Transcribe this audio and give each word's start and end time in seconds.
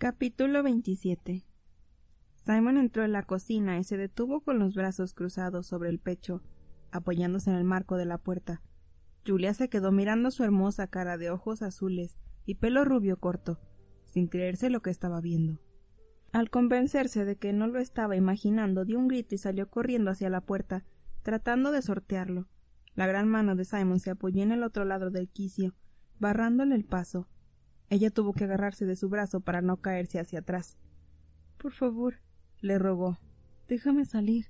Capítulo 0.00 0.62
27 0.62 1.44
Simon 2.46 2.76
entró 2.76 3.02
en 3.02 3.10
la 3.10 3.24
cocina 3.24 3.80
y 3.80 3.82
se 3.82 3.96
detuvo 3.96 4.42
con 4.42 4.60
los 4.60 4.76
brazos 4.76 5.12
cruzados 5.12 5.66
sobre 5.66 5.90
el 5.90 5.98
pecho, 5.98 6.40
apoyándose 6.92 7.50
en 7.50 7.56
el 7.56 7.64
marco 7.64 7.96
de 7.96 8.04
la 8.04 8.16
puerta. 8.16 8.62
Julia 9.26 9.54
se 9.54 9.68
quedó 9.68 9.90
mirando 9.90 10.30
su 10.30 10.44
hermosa 10.44 10.86
cara 10.86 11.18
de 11.18 11.30
ojos 11.30 11.62
azules 11.62 12.16
y 12.46 12.54
pelo 12.54 12.84
rubio 12.84 13.18
corto, 13.18 13.58
sin 14.04 14.28
creerse 14.28 14.70
lo 14.70 14.82
que 14.82 14.90
estaba 14.90 15.20
viendo. 15.20 15.60
Al 16.30 16.48
convencerse 16.48 17.24
de 17.24 17.34
que 17.34 17.52
no 17.52 17.66
lo 17.66 17.80
estaba 17.80 18.14
imaginando, 18.14 18.84
dio 18.84 19.00
un 19.00 19.08
grito 19.08 19.34
y 19.34 19.38
salió 19.38 19.68
corriendo 19.68 20.12
hacia 20.12 20.30
la 20.30 20.42
puerta, 20.42 20.84
tratando 21.24 21.72
de 21.72 21.82
sortearlo. 21.82 22.46
La 22.94 23.08
gran 23.08 23.28
mano 23.28 23.56
de 23.56 23.64
Simon 23.64 23.98
se 23.98 24.10
apoyó 24.10 24.44
en 24.44 24.52
el 24.52 24.62
otro 24.62 24.84
lado 24.84 25.10
del 25.10 25.28
quicio, 25.28 25.74
barrándole 26.20 26.76
el 26.76 26.84
paso, 26.84 27.26
ella 27.90 28.10
tuvo 28.10 28.32
que 28.32 28.44
agarrarse 28.44 28.84
de 28.84 28.96
su 28.96 29.08
brazo 29.08 29.40
para 29.40 29.62
no 29.62 29.78
caerse 29.78 30.18
hacia 30.18 30.40
atrás. 30.40 30.76
Por 31.56 31.72
favor, 31.72 32.20
le 32.60 32.78
rogó, 32.78 33.18
déjame 33.68 34.04
salir. 34.04 34.46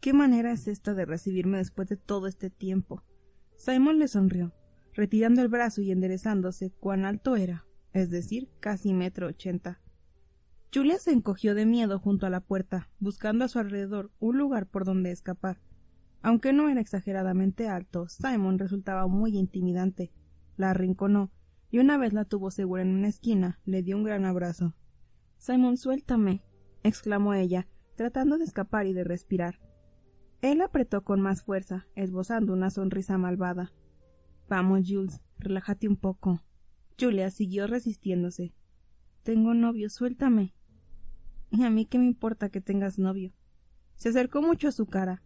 ¿Qué 0.00 0.12
manera 0.12 0.52
es 0.52 0.66
esta 0.66 0.94
de 0.94 1.04
recibirme 1.04 1.58
después 1.58 1.88
de 1.88 1.96
todo 1.96 2.26
este 2.26 2.50
tiempo? 2.50 3.04
Simon 3.56 3.98
le 3.98 4.08
sonrió, 4.08 4.52
retirando 4.94 5.42
el 5.42 5.48
brazo 5.48 5.80
y 5.80 5.92
enderezándose 5.92 6.70
cuán 6.70 7.04
alto 7.04 7.36
era, 7.36 7.64
es 7.92 8.10
decir, 8.10 8.50
casi 8.58 8.92
metro 8.92 9.28
ochenta. 9.28 9.80
Julia 10.74 10.98
se 10.98 11.12
encogió 11.12 11.54
de 11.54 11.66
miedo 11.66 11.98
junto 11.98 12.26
a 12.26 12.30
la 12.30 12.40
puerta, 12.40 12.88
buscando 12.98 13.44
a 13.44 13.48
su 13.48 13.58
alrededor 13.58 14.10
un 14.18 14.38
lugar 14.38 14.66
por 14.66 14.84
donde 14.84 15.12
escapar. 15.12 15.60
Aunque 16.22 16.52
no 16.52 16.68
era 16.68 16.80
exageradamente 16.80 17.68
alto, 17.68 18.08
Simon 18.08 18.58
resultaba 18.58 19.06
muy 19.06 19.36
intimidante. 19.36 20.12
La 20.56 20.70
arrinconó 20.70 21.30
y 21.72 21.78
una 21.78 21.96
vez 21.96 22.12
la 22.12 22.26
tuvo 22.26 22.50
segura 22.50 22.82
en 22.82 22.90
una 22.90 23.08
esquina, 23.08 23.58
le 23.64 23.82
dio 23.82 23.96
un 23.96 24.04
gran 24.04 24.26
abrazo. 24.26 24.74
Simon, 25.38 25.78
suéltame, 25.78 26.44
exclamó 26.82 27.32
ella, 27.32 27.66
tratando 27.96 28.36
de 28.36 28.44
escapar 28.44 28.86
y 28.86 28.92
de 28.92 29.04
respirar. 29.04 29.58
Él 30.42 30.60
apretó 30.60 31.02
con 31.02 31.22
más 31.22 31.42
fuerza, 31.42 31.86
esbozando 31.94 32.52
una 32.52 32.68
sonrisa 32.68 33.16
malvada. 33.16 33.72
Vamos, 34.50 34.82
Jules, 34.86 35.22
relájate 35.38 35.88
un 35.88 35.96
poco. 35.96 36.44
Julia 37.00 37.30
siguió 37.30 37.66
resistiéndose. 37.66 38.52
Tengo 39.22 39.54
novio, 39.54 39.88
suéltame. 39.88 40.54
¿Y 41.50 41.62
a 41.64 41.70
mí 41.70 41.86
qué 41.86 41.98
me 41.98 42.04
importa 42.04 42.50
que 42.50 42.60
tengas 42.60 42.98
novio? 42.98 43.32
Se 43.94 44.10
acercó 44.10 44.42
mucho 44.42 44.68
a 44.68 44.72
su 44.72 44.84
cara, 44.84 45.22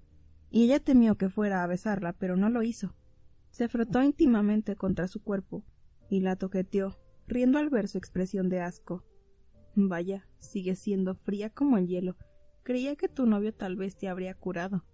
y 0.49 0.63
ella 0.63 0.79
temió 0.79 1.17
que 1.17 1.29
fuera 1.29 1.65
a 1.65 1.67
besarla, 1.67 2.13
pero 2.13 2.37
no 2.37 2.51
lo 2.51 2.63
hizo. 2.63 2.95
Se 3.51 3.69
frotó 3.69 4.01
íntimamente 4.01 4.77
contra 4.77 5.09
su 5.09 5.21
cuerpo, 5.21 5.65
y 6.09 6.21
la 6.21 6.37
toqueteó, 6.37 6.99
riendo 7.27 7.59
al 7.59 7.71
ver 7.71 7.89
su 7.89 7.99
expresión 7.99 8.49
de 8.49 8.61
asco. 8.61 9.05
Vaya, 9.75 10.27
sigue 10.39 10.75
siendo 10.75 11.15
fría 11.15 11.51
como 11.51 11.77
el 11.79 11.87
hielo. 11.87 12.17
Creía 12.63 12.97
que 12.97 13.09
tu 13.09 13.27
novio 13.27 13.55
tal 13.55 13.77
vez 13.77 13.97
te 13.97 14.09
habría 14.09 14.35
curado. 14.35 14.85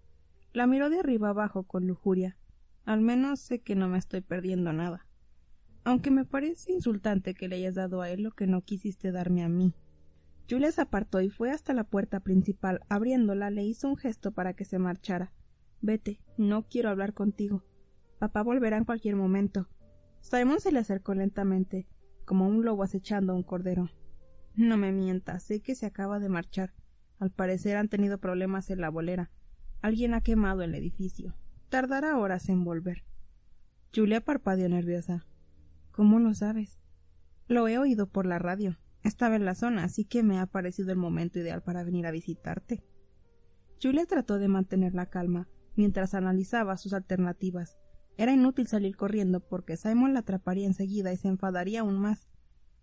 La 0.52 0.66
miró 0.66 0.90
de 0.90 0.98
arriba 0.98 1.30
abajo 1.30 1.62
con 1.64 1.86
lujuria. 1.86 2.36
Al 2.84 3.00
menos 3.00 3.40
sé 3.40 3.60
que 3.60 3.76
no 3.76 3.88
me 3.88 3.98
estoy 3.98 4.20
perdiendo 4.20 4.72
nada. 4.72 5.06
Aunque 5.84 6.10
me 6.10 6.24
parece 6.24 6.72
insultante 6.72 7.34
que 7.34 7.48
le 7.48 7.56
hayas 7.56 7.74
dado 7.74 8.02
a 8.02 8.10
él 8.10 8.22
lo 8.22 8.32
que 8.32 8.46
no 8.46 8.62
quisiste 8.62 9.12
darme 9.12 9.42
a 9.44 9.48
mí. 9.48 9.74
Julia 10.48 10.70
se 10.72 10.82
apartó 10.82 11.20
y 11.20 11.30
fue 11.30 11.50
hasta 11.50 11.72
la 11.72 11.84
puerta 11.84 12.20
principal. 12.20 12.80
Abriéndola 12.88 13.50
le 13.50 13.64
hizo 13.64 13.88
un 13.88 13.96
gesto 13.96 14.32
para 14.32 14.54
que 14.54 14.64
se 14.64 14.78
marchara. 14.78 15.32
Vete, 15.80 16.20
no 16.36 16.68
quiero 16.68 16.90
hablar 16.90 17.14
contigo. 17.14 17.64
Papá 18.18 18.42
volverá 18.42 18.76
en 18.76 18.84
cualquier 18.84 19.16
momento. 19.16 19.68
Simon 20.22 20.60
se 20.60 20.72
le 20.72 20.78
acercó 20.78 21.14
lentamente, 21.14 21.86
como 22.24 22.48
un 22.48 22.64
lobo 22.64 22.84
acechando 22.84 23.32
a 23.32 23.36
un 23.36 23.42
cordero. 23.42 23.90
No 24.54 24.76
me 24.76 24.92
mientas, 24.92 25.42
sé 25.42 25.60
que 25.60 25.74
se 25.74 25.84
acaba 25.84 26.20
de 26.20 26.28
marchar. 26.28 26.72
Al 27.18 27.30
parecer 27.30 27.76
han 27.76 27.88
tenido 27.88 28.18
problemas 28.18 28.70
en 28.70 28.80
la 28.80 28.88
bolera. 28.88 29.30
Alguien 29.82 30.14
ha 30.14 30.20
quemado 30.20 30.62
el 30.62 30.74
edificio. 30.74 31.34
Tardará 31.68 32.16
horas 32.18 32.48
en 32.48 32.64
volver. 32.64 33.04
Julia 33.94 34.20
parpadeó 34.20 34.68
nerviosa. 34.68 35.26
¿Cómo 35.90 36.18
lo 36.18 36.34
sabes? 36.34 36.78
Lo 37.48 37.66
he 37.68 37.78
oído 37.78 38.06
por 38.06 38.24
la 38.24 38.38
radio. 38.38 38.78
Estaba 39.02 39.36
en 39.36 39.44
la 39.44 39.56
zona, 39.56 39.84
así 39.84 40.04
que 40.04 40.22
me 40.22 40.38
ha 40.38 40.46
parecido 40.46 40.92
el 40.92 40.98
momento 40.98 41.40
ideal 41.40 41.62
para 41.62 41.82
venir 41.82 42.06
a 42.06 42.12
visitarte. 42.12 42.84
Julia 43.82 44.06
trató 44.06 44.38
de 44.38 44.48
mantener 44.48 44.94
la 44.94 45.06
calma 45.06 45.48
mientras 45.74 46.14
analizaba 46.14 46.76
sus 46.76 46.92
alternativas. 46.92 47.76
Era 48.16 48.32
inútil 48.32 48.66
salir 48.66 48.96
corriendo 48.96 49.40
porque 49.40 49.76
Simon 49.76 50.12
la 50.12 50.20
atraparía 50.20 50.66
enseguida 50.66 51.12
y 51.12 51.16
se 51.16 51.28
enfadaría 51.28 51.80
aún 51.80 51.98
más. 51.98 52.28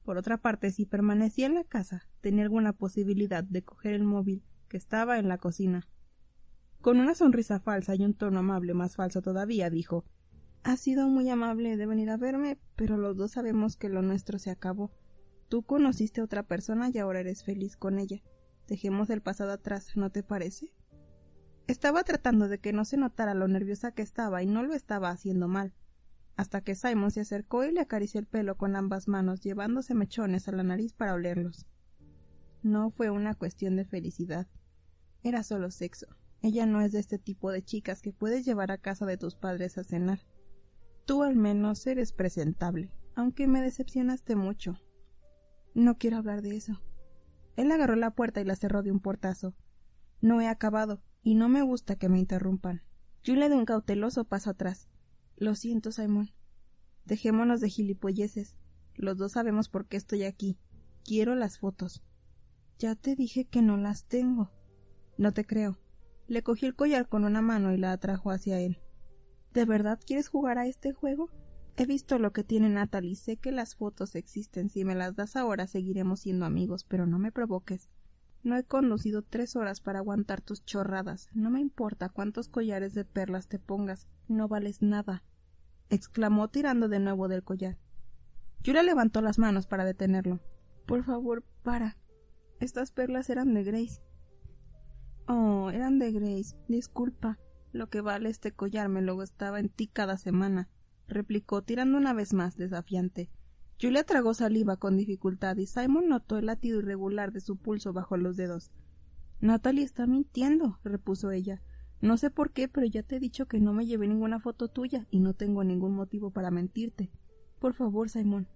Por 0.04 0.18
otra 0.18 0.38
parte, 0.38 0.72
si 0.72 0.86
permanecía 0.86 1.46
en 1.46 1.54
la 1.54 1.64
casa, 1.64 2.08
tenía 2.22 2.44
alguna 2.44 2.74
posibilidad 2.74 3.44
de 3.44 3.64
coger 3.64 3.94
el 3.94 4.04
móvil 4.04 4.44
que 4.68 4.78
estaba 4.78 5.20
en 5.20 5.28
la 5.28 5.38
cocina. 5.38 5.88
Con 6.82 7.00
una 7.00 7.14
sonrisa 7.14 7.60
falsa 7.60 7.94
y 7.96 8.04
un 8.04 8.14
tono 8.14 8.40
amable 8.40 8.74
más 8.74 8.96
falso 8.96 9.22
todavía, 9.22 9.70
dijo 9.70 10.06
Ha 10.64 10.78
sido 10.78 11.08
muy 11.08 11.30
amable 11.30 11.78
de 11.78 11.86
venir 11.86 12.10
a 12.10 12.18
verme, 12.18 12.58
pero 12.76 12.98
los 12.98 13.18
dos 13.18 13.32
sabemos 13.32 13.76
que 13.76 13.90
lo 13.90 14.02
nuestro 14.02 14.40
se 14.40 14.50
acabó. 14.50 14.92
Tú 15.50 15.64
conociste 15.64 16.22
a 16.22 16.24
otra 16.24 16.44
persona 16.44 16.90
y 16.94 16.98
ahora 16.98 17.20
eres 17.20 17.44
feliz 17.44 17.76
con 17.76 18.00
ella. 18.00 18.22
Dejemos 18.68 19.10
el 19.10 19.22
pasado 19.22 19.52
atrás, 19.52 19.96
¿no 19.96 20.10
te 20.12 20.24
parece? 20.24 20.74
Estaba 21.70 22.04
tratando 22.04 22.48
de 22.48 22.58
que 22.58 22.74
no 22.74 22.84
se 22.84 22.98
notara 22.98 23.36
lo 23.36 23.48
nerviosa 23.48 23.92
que 23.92 24.02
estaba 24.02 24.42
y 24.42 24.48
no 24.48 24.64
lo 24.64 24.74
estaba 24.74 25.12
haciendo 25.12 25.48
mal, 25.48 25.76
hasta 26.36 26.62
que 26.62 26.74
Simon 26.74 27.12
se 27.12 27.22
acercó 27.22 27.64
y 27.64 27.72
le 27.72 27.80
acarició 27.80 28.20
el 28.20 28.26
pelo 28.26 28.58
con 28.58 28.76
ambas 28.76 29.08
manos, 29.08 29.42
llevándose 29.42 29.94
mechones 29.94 30.48
a 30.48 30.52
la 30.52 30.64
nariz 30.64 30.94
para 30.94 31.14
olerlos. 31.14 31.68
No 32.64 32.90
fue 32.90 33.12
una 33.12 33.36
cuestión 33.36 33.76
de 33.76 33.86
felicidad. 33.86 34.48
Era 35.22 35.44
solo 35.44 35.70
sexo. 35.70 36.08
Ella 36.42 36.66
no 36.66 36.82
es 36.82 36.92
de 36.92 37.02
este 37.02 37.20
tipo 37.20 37.52
de 37.52 37.62
chicas 37.62 38.02
que 38.02 38.14
puedes 38.14 38.46
llevar 38.46 38.72
a 38.72 38.80
casa 38.80 39.06
de 39.06 39.18
tus 39.18 39.36
padres 39.36 39.78
a 39.78 39.84
cenar. 39.84 40.22
Tú 41.06 41.22
al 41.22 41.36
menos 41.36 41.86
eres 41.86 42.14
presentable, 42.14 42.92
aunque 43.14 43.46
me 43.46 43.62
decepcionaste 43.62 44.36
mucho. 44.36 44.80
No 45.76 46.00
quiero 46.00 46.18
hablar 46.18 46.42
de 46.42 46.56
eso. 46.56 46.82
Él 47.58 47.72
agarró 47.72 47.96
la 47.96 48.16
puerta 48.16 48.42
y 48.42 48.46
la 48.46 48.56
cerró 48.56 48.82
de 48.82 48.92
un 48.92 49.02
portazo. 49.02 49.54
No 50.20 50.42
he 50.42 50.48
acabado 50.48 51.04
y 51.30 51.36
no 51.36 51.48
me 51.48 51.62
gusta 51.62 51.96
que 51.96 52.10
me 52.10 52.18
interrumpan. 52.18 52.82
Julia 53.24 53.50
de 53.50 53.56
un 53.56 53.66
cauteloso 53.66 54.24
paso 54.24 54.50
atrás. 54.50 54.88
Lo 55.38 55.54
siento, 55.54 55.92
Simon. 55.92 56.32
Dejémonos 57.06 57.62
de 57.62 57.70
gilipolleces. 57.70 58.58
Los 58.96 59.16
dos 59.20 59.34
sabemos 59.34 59.70
por 59.70 59.86
qué 59.86 59.98
estoy 59.98 60.24
aquí. 60.24 60.58
Quiero 61.06 61.36
las 61.36 61.60
fotos. 61.60 62.02
Ya 62.80 62.96
te 62.96 63.16
dije 63.16 63.46
que 63.46 63.62
no 63.62 63.78
las 63.78 64.06
tengo. 64.06 64.50
No 65.20 65.32
te 65.32 65.46
creo. 65.46 65.78
Le 66.26 66.42
cogí 66.42 66.66
el 66.66 66.76
collar 66.76 67.08
con 67.08 67.24
una 67.24 67.44
mano 67.44 67.72
y 67.76 67.78
la 67.78 67.92
atrajo 67.92 68.32
hacia 68.32 68.60
él. 68.60 68.80
¿De 69.54 69.66
verdad 69.66 70.00
quieres 70.04 70.30
jugar 70.30 70.58
a 70.58 70.66
este 70.66 70.94
juego? 70.94 71.30
He 71.78 71.86
visto 71.86 72.18
lo 72.18 72.34
que 72.34 72.44
tiene 72.44 72.70
Natalie, 72.70 73.16
sé 73.16 73.38
que 73.38 73.52
las 73.52 73.76
fotos 73.76 74.16
existen. 74.16 74.72
Si 74.72 74.84
me 74.84 74.96
las 74.96 75.16
das 75.16 75.36
ahora 75.36 75.68
seguiremos 75.68 76.22
siendo 76.22 76.48
amigos, 76.48 76.86
pero 76.86 77.06
no 77.06 77.20
me 77.20 77.32
provoques. 77.32 77.92
No 78.44 78.56
he 78.56 78.64
conducido 78.64 79.22
tres 79.22 79.56
horas 79.56 79.82
para 79.82 80.00
aguantar 80.00 80.42
tus 80.42 80.64
chorradas. 80.64 81.30
No 81.34 81.50
me 81.50 81.60
importa 81.60 82.10
cuántos 82.10 82.48
collares 82.48 82.94
de 82.94 83.06
perlas 83.06 83.48
te 83.48 83.60
pongas. 83.60 84.08
No 84.28 84.48
vales 84.48 84.82
nada. 84.82 85.24
exclamó 85.90 86.48
tirando 86.50 86.88
de 86.88 87.00
nuevo 87.00 87.28
del 87.28 87.44
collar. 87.44 87.78
Julia 88.66 88.84
levantó 88.84 89.22
las 89.22 89.40
manos 89.40 89.68
para 89.68 89.86
detenerlo. 89.86 90.40
Por 90.86 91.04
favor, 91.04 91.44
para. 91.64 91.98
Estas 92.60 92.92
perlas 92.92 93.30
eran 93.30 93.54
de 93.54 93.64
Grace. 93.64 94.02
Oh, 95.28 95.70
eran 95.72 96.00
de 96.00 96.12
Grace. 96.12 96.56
Disculpa. 96.68 97.40
Lo 97.72 97.90
que 97.90 98.02
vale 98.02 98.30
este 98.30 98.52
collar 98.52 98.90
me 98.90 99.02
lo 99.02 99.16
gastaba 99.18 99.60
en 99.60 99.70
ti 99.70 99.88
cada 99.88 100.18
semana, 100.18 100.70
replicó 101.08 101.62
tirando 101.62 101.98
una 101.98 102.14
vez 102.14 102.34
más 102.34 102.58
desafiante. 102.58 103.30
Julia 103.82 104.04
tragó 104.04 104.34
saliva 104.34 104.76
con 104.76 104.98
dificultad 104.98 105.56
y 105.56 105.66
Simon 105.66 106.10
notó 106.10 106.38
el 106.38 106.48
latido 106.48 106.80
irregular 106.80 107.32
de 107.32 107.40
su 107.40 107.56
pulso 107.56 107.94
bajo 107.94 108.18
los 108.18 108.36
dedos. 108.36 108.72
Natalie 109.40 109.86
está 109.86 110.06
mintiendo, 110.06 110.80
repuso 110.84 111.32
ella. 111.32 111.62
No 112.02 112.18
sé 112.18 112.30
por 112.30 112.52
qué, 112.52 112.68
pero 112.68 112.86
ya 112.86 113.04
te 113.04 113.16
he 113.16 113.20
dicho 113.20 113.48
que 113.48 113.62
no 113.62 113.72
me 113.72 113.86
llevé 113.86 114.08
ninguna 114.08 114.42
foto 114.42 114.68
tuya 114.68 115.08
y 115.12 115.20
no 115.20 115.34
tengo 115.34 115.64
ningún 115.64 115.94
motivo 115.94 116.32
para 116.32 116.52
mentirte. 116.52 117.10
Por 117.60 117.74
favor, 117.74 118.10
Simon. 118.10 118.50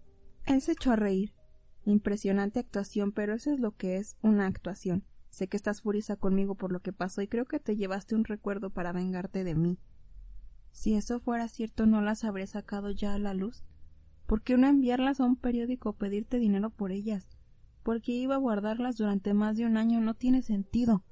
Él 0.46 0.62
se 0.62 0.74
echó 0.74 0.92
a 0.92 0.98
reír. 0.98 1.34
Impresionante 1.86 2.60
actuación, 2.60 3.14
pero 3.14 3.34
eso 3.34 3.52
es 3.52 3.60
lo 3.62 3.76
que 3.76 3.98
es 3.98 4.18
una 4.22 4.46
actuación. 4.46 5.06
Sé 5.30 5.48
que 5.48 5.58
estás 5.58 5.82
furiosa 5.82 6.18
conmigo 6.18 6.56
por 6.56 6.72
lo 6.72 6.82
que 6.82 6.94
pasó 6.94 7.22
y 7.22 7.28
creo 7.28 7.46
que 7.46 7.60
te 7.60 7.78
llevaste 7.78 8.16
un 8.16 8.26
recuerdo 8.26 8.72
para 8.72 8.92
vengarte 8.92 9.46
de 9.46 9.56
mí. 9.56 9.80
Si 10.72 10.96
eso 10.96 11.20
fuera 11.22 11.48
cierto, 11.48 11.86
¿no 11.86 12.02
las 12.02 12.26
habré 12.26 12.46
sacado 12.46 12.92
ya 12.92 13.14
a 13.14 13.20
la 13.20 13.34
luz? 13.34 13.64
¿Por 14.26 14.42
qué 14.42 14.58
no 14.58 14.68
enviarlas 14.68 15.20
a 15.20 15.26
un 15.26 15.36
periódico 15.36 15.90
o 15.90 15.94
pedirte 15.94 16.40
dinero 16.40 16.70
por 16.70 16.92
ellas? 16.92 17.30
¿Por 17.84 18.02
qué 18.02 18.14
iba 18.14 18.36
a 18.36 18.40
guardarlas 18.40 18.98
durante 18.98 19.34
más 19.34 19.58
de 19.58 19.66
un 19.66 19.78
año? 19.78 20.00
No 20.00 20.14
tiene 20.14 20.42
sentido. 20.42 21.04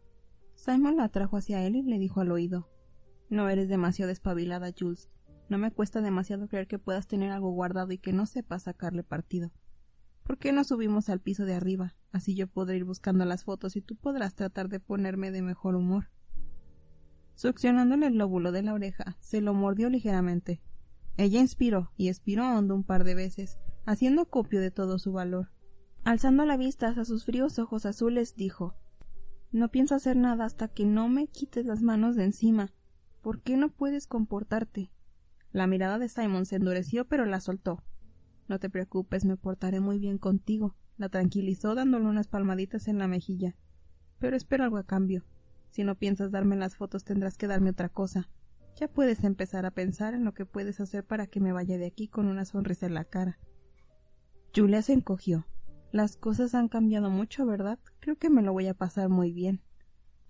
Simon 0.56 0.96
la 0.98 1.10
trajo 1.10 1.38
hacia 1.38 1.66
él 1.66 1.76
y 1.76 1.82
le 1.84 2.00
dijo 2.00 2.22
al 2.22 2.32
oído 2.32 2.70
No 3.30 3.50
eres 3.50 3.68
demasiado 3.68 4.12
espabilada, 4.12 4.72
Jules. 4.78 5.10
No 5.50 5.58
me 5.58 5.72
cuesta 5.72 6.02
demasiado 6.02 6.48
creer 6.48 6.68
que 6.68 6.80
puedas 6.80 7.08
tener 7.08 7.32
algo 7.32 7.52
guardado 7.52 7.92
y 7.92 7.98
que 7.98 8.14
no 8.14 8.26
sepas 8.26 8.64
sacarle 8.64 9.04
partido. 9.04 9.52
¿Por 10.24 10.38
qué 10.38 10.54
no 10.54 10.64
subimos 10.64 11.10
al 11.10 11.20
piso 11.20 11.44
de 11.44 11.56
arriba? 11.56 11.96
Así 12.14 12.36
yo 12.36 12.48
podré 12.48 12.78
ir 12.78 12.86
buscando 12.86 13.26
las 13.26 13.44
fotos 13.44 13.76
y 13.76 13.82
tú 13.82 13.98
podrás 13.98 14.34
tratar 14.34 14.70
de 14.70 14.80
ponerme 14.80 15.32
de 15.32 15.42
mejor 15.42 15.76
humor. 15.76 16.10
Succionándole 17.36 18.08
el 18.08 18.18
lóbulo 18.18 18.52
de 18.52 18.62
la 18.62 18.74
oreja, 18.74 19.18
se 19.20 19.42
lo 19.42 19.54
mordió 19.54 19.90
ligeramente. 19.90 20.62
Ella 21.18 21.40
inspiró 21.40 21.92
y 21.98 22.10
expiró 22.10 22.50
hondo 22.50 22.76
un 22.76 22.84
par 22.84 23.04
de 23.04 23.16
veces, 23.16 23.60
haciendo 23.86 24.26
copio 24.26 24.60
de 24.62 24.72
todo 24.72 25.00
su 25.00 25.12
valor. 25.12 25.52
Alzando 26.04 26.46
la 26.46 26.58
vista 26.58 26.88
hacia 26.88 27.06
sus 27.06 27.26
fríos 27.26 27.60
ojos 27.60 27.86
azules, 27.86 28.36
dijo 28.36 28.76
No 29.52 29.70
pienso 29.70 29.96
hacer 29.96 30.18
nada 30.18 30.46
hasta 30.46 30.68
que 30.68 30.86
no 30.86 31.10
me 31.10 31.28
quites 31.28 31.66
las 31.66 31.82
manos 31.82 32.16
de 32.16 32.24
encima. 32.24 32.74
¿Por 33.22 33.42
qué 33.42 33.56
no 33.56 33.70
puedes 33.70 34.08
comportarte? 34.08 34.92
La 35.52 35.68
mirada 35.68 36.00
de 36.00 36.10
Simon 36.10 36.46
se 36.46 36.56
endureció, 36.56 37.06
pero 37.06 37.26
la 37.26 37.40
soltó. 37.40 37.84
No 38.48 38.60
te 38.60 38.70
preocupes, 38.70 39.26
me 39.26 39.38
portaré 39.38 39.80
muy 39.80 40.00
bien 40.00 40.18
contigo. 40.18 40.76
La 40.98 41.10
tranquilizó 41.10 41.76
dándole 41.76 42.06
unas 42.06 42.28
palmaditas 42.28 42.88
en 42.88 42.98
la 42.98 43.08
mejilla. 43.08 43.56
Pero 44.18 44.36
espero 44.36 44.64
algo 44.64 44.78
a 44.78 44.86
cambio. 44.86 45.24
Si 45.70 45.84
no 45.84 45.96
piensas 45.96 46.32
darme 46.32 46.56
las 46.56 46.76
fotos 46.76 47.04
tendrás 47.04 47.38
que 47.38 47.48
darme 47.48 47.70
otra 47.70 47.90
cosa. 47.90 48.30
Ya 48.76 48.88
puedes 48.88 49.24
empezar 49.24 49.66
a 49.66 49.72
pensar 49.72 50.14
en 50.14 50.24
lo 50.24 50.34
que 50.34 50.46
puedes 50.46 50.80
hacer 50.80 51.06
para 51.06 51.28
que 51.28 51.40
me 51.40 51.54
vaya 51.54 51.78
de 51.78 51.86
aquí 51.86 52.08
con 52.08 52.28
una 52.28 52.46
sonrisa 52.46 52.86
en 52.86 52.94
la 52.94 53.06
cara. 53.06 53.40
Julia 54.56 54.82
se 54.82 54.94
encogió. 54.94 55.46
Las 55.92 56.16
cosas 56.16 56.56
han 56.56 56.68
cambiado 56.68 57.10
mucho, 57.10 57.46
¿verdad? 57.46 57.80
Creo 58.00 58.18
que 58.18 58.30
me 58.30 58.42
lo 58.42 58.54
voy 58.54 58.68
a 58.68 58.74
pasar 58.74 59.10
muy 59.10 59.32
bien. 59.34 59.62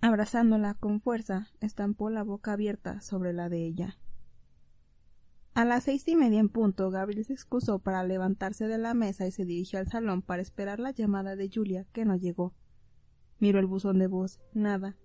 Abrazándola 0.00 0.74
con 0.74 1.00
fuerza, 1.00 1.48
estampó 1.60 2.10
la 2.10 2.24
boca 2.24 2.52
abierta 2.52 3.00
sobre 3.00 3.32
la 3.32 3.48
de 3.48 3.64
ella. 3.64 3.98
A 5.54 5.64
las 5.64 5.84
seis 5.84 6.08
y 6.08 6.16
media 6.16 6.40
en 6.40 6.48
punto, 6.48 6.90
Gabriel 6.90 7.24
se 7.24 7.34
excusó 7.34 7.78
para 7.78 8.02
levantarse 8.02 8.66
de 8.66 8.78
la 8.78 8.94
mesa 8.94 9.26
y 9.26 9.32
se 9.32 9.44
dirigió 9.44 9.78
al 9.78 9.86
salón 9.86 10.22
para 10.22 10.42
esperar 10.42 10.80
la 10.80 10.90
llamada 10.90 11.36
de 11.36 11.50
Julia, 11.52 11.86
que 11.92 12.04
no 12.04 12.16
llegó. 12.16 12.54
Miró 13.38 13.58
el 13.60 13.66
buzón 13.66 13.98
de 13.98 14.06
voz. 14.06 14.40
Nada. 14.54 14.96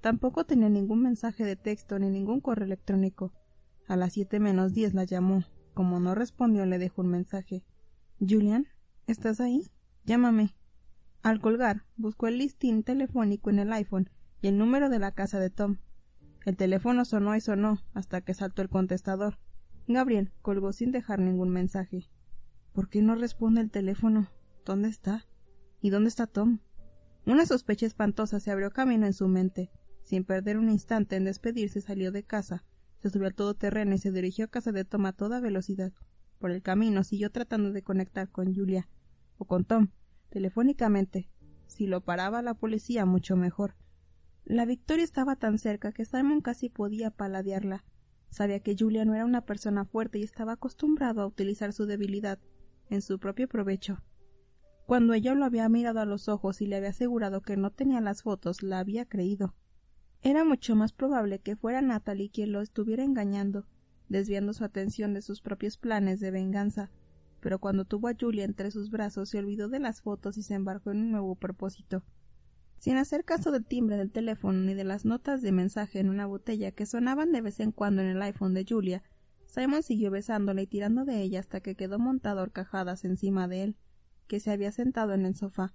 Tampoco 0.00 0.44
tenía 0.44 0.68
ningún 0.68 1.02
mensaje 1.02 1.44
de 1.44 1.56
texto 1.56 1.98
ni 1.98 2.10
ningún 2.10 2.40
correo 2.40 2.66
electrónico. 2.66 3.32
A 3.88 3.96
las 3.96 4.12
siete 4.12 4.40
menos 4.40 4.72
diez 4.72 4.94
la 4.94 5.04
llamó. 5.04 5.44
Como 5.74 6.00
no 6.00 6.14
respondió, 6.14 6.64
le 6.66 6.78
dejó 6.78 7.02
un 7.02 7.08
mensaje. 7.08 7.64
Julian, 8.20 8.66
¿estás 9.06 9.40
ahí? 9.40 9.62
Llámame. 10.04 10.54
Al 11.22 11.40
colgar, 11.40 11.84
buscó 11.96 12.28
el 12.28 12.38
listín 12.38 12.82
telefónico 12.82 13.50
en 13.50 13.58
el 13.58 13.72
iPhone 13.72 14.10
y 14.40 14.48
el 14.48 14.58
número 14.58 14.88
de 14.88 14.98
la 14.98 15.12
casa 15.12 15.40
de 15.40 15.50
Tom. 15.50 15.78
El 16.44 16.56
teléfono 16.56 17.04
sonó 17.04 17.34
y 17.34 17.40
sonó 17.40 17.80
hasta 17.92 18.20
que 18.20 18.32
saltó 18.32 18.62
el 18.62 18.68
contestador. 18.68 19.38
Gabriel 19.88 20.32
colgó 20.42 20.72
sin 20.72 20.92
dejar 20.92 21.18
ningún 21.18 21.50
mensaje. 21.50 22.08
¿Por 22.72 22.88
qué 22.88 23.02
no 23.02 23.14
responde 23.16 23.60
el 23.60 23.70
teléfono? 23.70 24.28
¿Dónde 24.64 24.88
está? 24.88 25.26
¿Y 25.80 25.90
dónde 25.90 26.08
está 26.08 26.26
Tom? 26.26 26.60
Una 27.26 27.46
sospecha 27.46 27.86
espantosa 27.86 28.38
se 28.38 28.50
abrió 28.50 28.70
camino 28.70 29.06
en 29.06 29.12
su 29.12 29.26
mente. 29.26 29.70
Sin 30.06 30.22
perder 30.22 30.56
un 30.56 30.70
instante 30.70 31.16
en 31.16 31.24
despedirse, 31.24 31.80
salió 31.80 32.12
de 32.12 32.22
casa, 32.22 32.64
se 33.02 33.10
subió 33.10 33.26
al 33.26 33.34
todoterreno 33.34 33.92
y 33.92 33.98
se 33.98 34.12
dirigió 34.12 34.44
a 34.44 34.48
casa 34.48 34.70
de 34.70 34.84
Tom 34.84 35.04
a 35.06 35.12
toda 35.12 35.40
velocidad. 35.40 35.92
Por 36.38 36.52
el 36.52 36.62
camino 36.62 37.02
siguió 37.02 37.30
tratando 37.32 37.72
de 37.72 37.82
conectar 37.82 38.30
con 38.30 38.54
Julia 38.54 38.88
o 39.36 39.46
con 39.46 39.64
Tom 39.64 39.88
telefónicamente. 40.30 41.28
Si 41.66 41.88
lo 41.88 42.02
paraba 42.02 42.40
la 42.40 42.54
policía, 42.54 43.04
mucho 43.04 43.34
mejor. 43.34 43.74
La 44.44 44.64
victoria 44.64 45.02
estaba 45.02 45.34
tan 45.34 45.58
cerca 45.58 45.90
que 45.90 46.04
Simon 46.04 46.40
casi 46.40 46.68
podía 46.68 47.10
paladearla. 47.10 47.84
Sabía 48.30 48.60
que 48.60 48.76
Julia 48.78 49.04
no 49.04 49.16
era 49.16 49.24
una 49.24 49.44
persona 49.44 49.84
fuerte 49.86 50.20
y 50.20 50.22
estaba 50.22 50.52
acostumbrado 50.52 51.20
a 51.22 51.26
utilizar 51.26 51.72
su 51.72 51.84
debilidad 51.84 52.38
en 52.90 53.02
su 53.02 53.18
propio 53.18 53.48
provecho. 53.48 54.04
Cuando 54.86 55.14
ella 55.14 55.34
lo 55.34 55.44
había 55.44 55.68
mirado 55.68 55.98
a 55.98 56.06
los 56.06 56.28
ojos 56.28 56.62
y 56.62 56.68
le 56.68 56.76
había 56.76 56.90
asegurado 56.90 57.42
que 57.42 57.56
no 57.56 57.72
tenía 57.72 58.00
las 58.00 58.22
fotos, 58.22 58.62
la 58.62 58.78
había 58.78 59.04
creído. 59.04 59.56
Era 60.26 60.44
mucho 60.44 60.74
más 60.74 60.92
probable 60.92 61.38
que 61.38 61.54
fuera 61.54 61.80
Natalie 61.82 62.30
quien 62.30 62.50
lo 62.50 62.60
estuviera 62.60 63.04
engañando, 63.04 63.64
desviando 64.08 64.54
su 64.54 64.64
atención 64.64 65.14
de 65.14 65.22
sus 65.22 65.40
propios 65.40 65.78
planes 65.78 66.18
de 66.18 66.32
venganza, 66.32 66.90
pero 67.38 67.60
cuando 67.60 67.84
tuvo 67.84 68.08
a 68.08 68.16
Julia 68.18 68.42
entre 68.42 68.72
sus 68.72 68.90
brazos 68.90 69.28
se 69.28 69.38
olvidó 69.38 69.68
de 69.68 69.78
las 69.78 70.00
fotos 70.00 70.36
y 70.36 70.42
se 70.42 70.54
embarcó 70.54 70.90
en 70.90 70.96
un 70.96 71.12
nuevo 71.12 71.36
propósito. 71.36 72.02
Sin 72.76 72.96
hacer 72.96 73.24
caso 73.24 73.52
del 73.52 73.66
timbre 73.66 73.96
del 73.96 74.10
teléfono 74.10 74.58
ni 74.58 74.74
de 74.74 74.82
las 74.82 75.04
notas 75.04 75.42
de 75.42 75.52
mensaje 75.52 76.00
en 76.00 76.08
una 76.08 76.26
botella 76.26 76.72
que 76.72 76.86
sonaban 76.86 77.30
de 77.30 77.42
vez 77.42 77.60
en 77.60 77.70
cuando 77.70 78.02
en 78.02 78.08
el 78.08 78.20
iPhone 78.20 78.52
de 78.52 78.66
Julia, 78.68 79.04
Simon 79.46 79.84
siguió 79.84 80.10
besándola 80.10 80.60
y 80.60 80.66
tirando 80.66 81.04
de 81.04 81.22
ella 81.22 81.38
hasta 81.38 81.60
que 81.60 81.76
quedó 81.76 82.00
montado 82.00 82.42
horcajadas 82.42 83.04
encima 83.04 83.46
de 83.46 83.62
él, 83.62 83.76
que 84.26 84.40
se 84.40 84.50
había 84.50 84.72
sentado 84.72 85.14
en 85.14 85.24
el 85.24 85.36
sofá. 85.36 85.72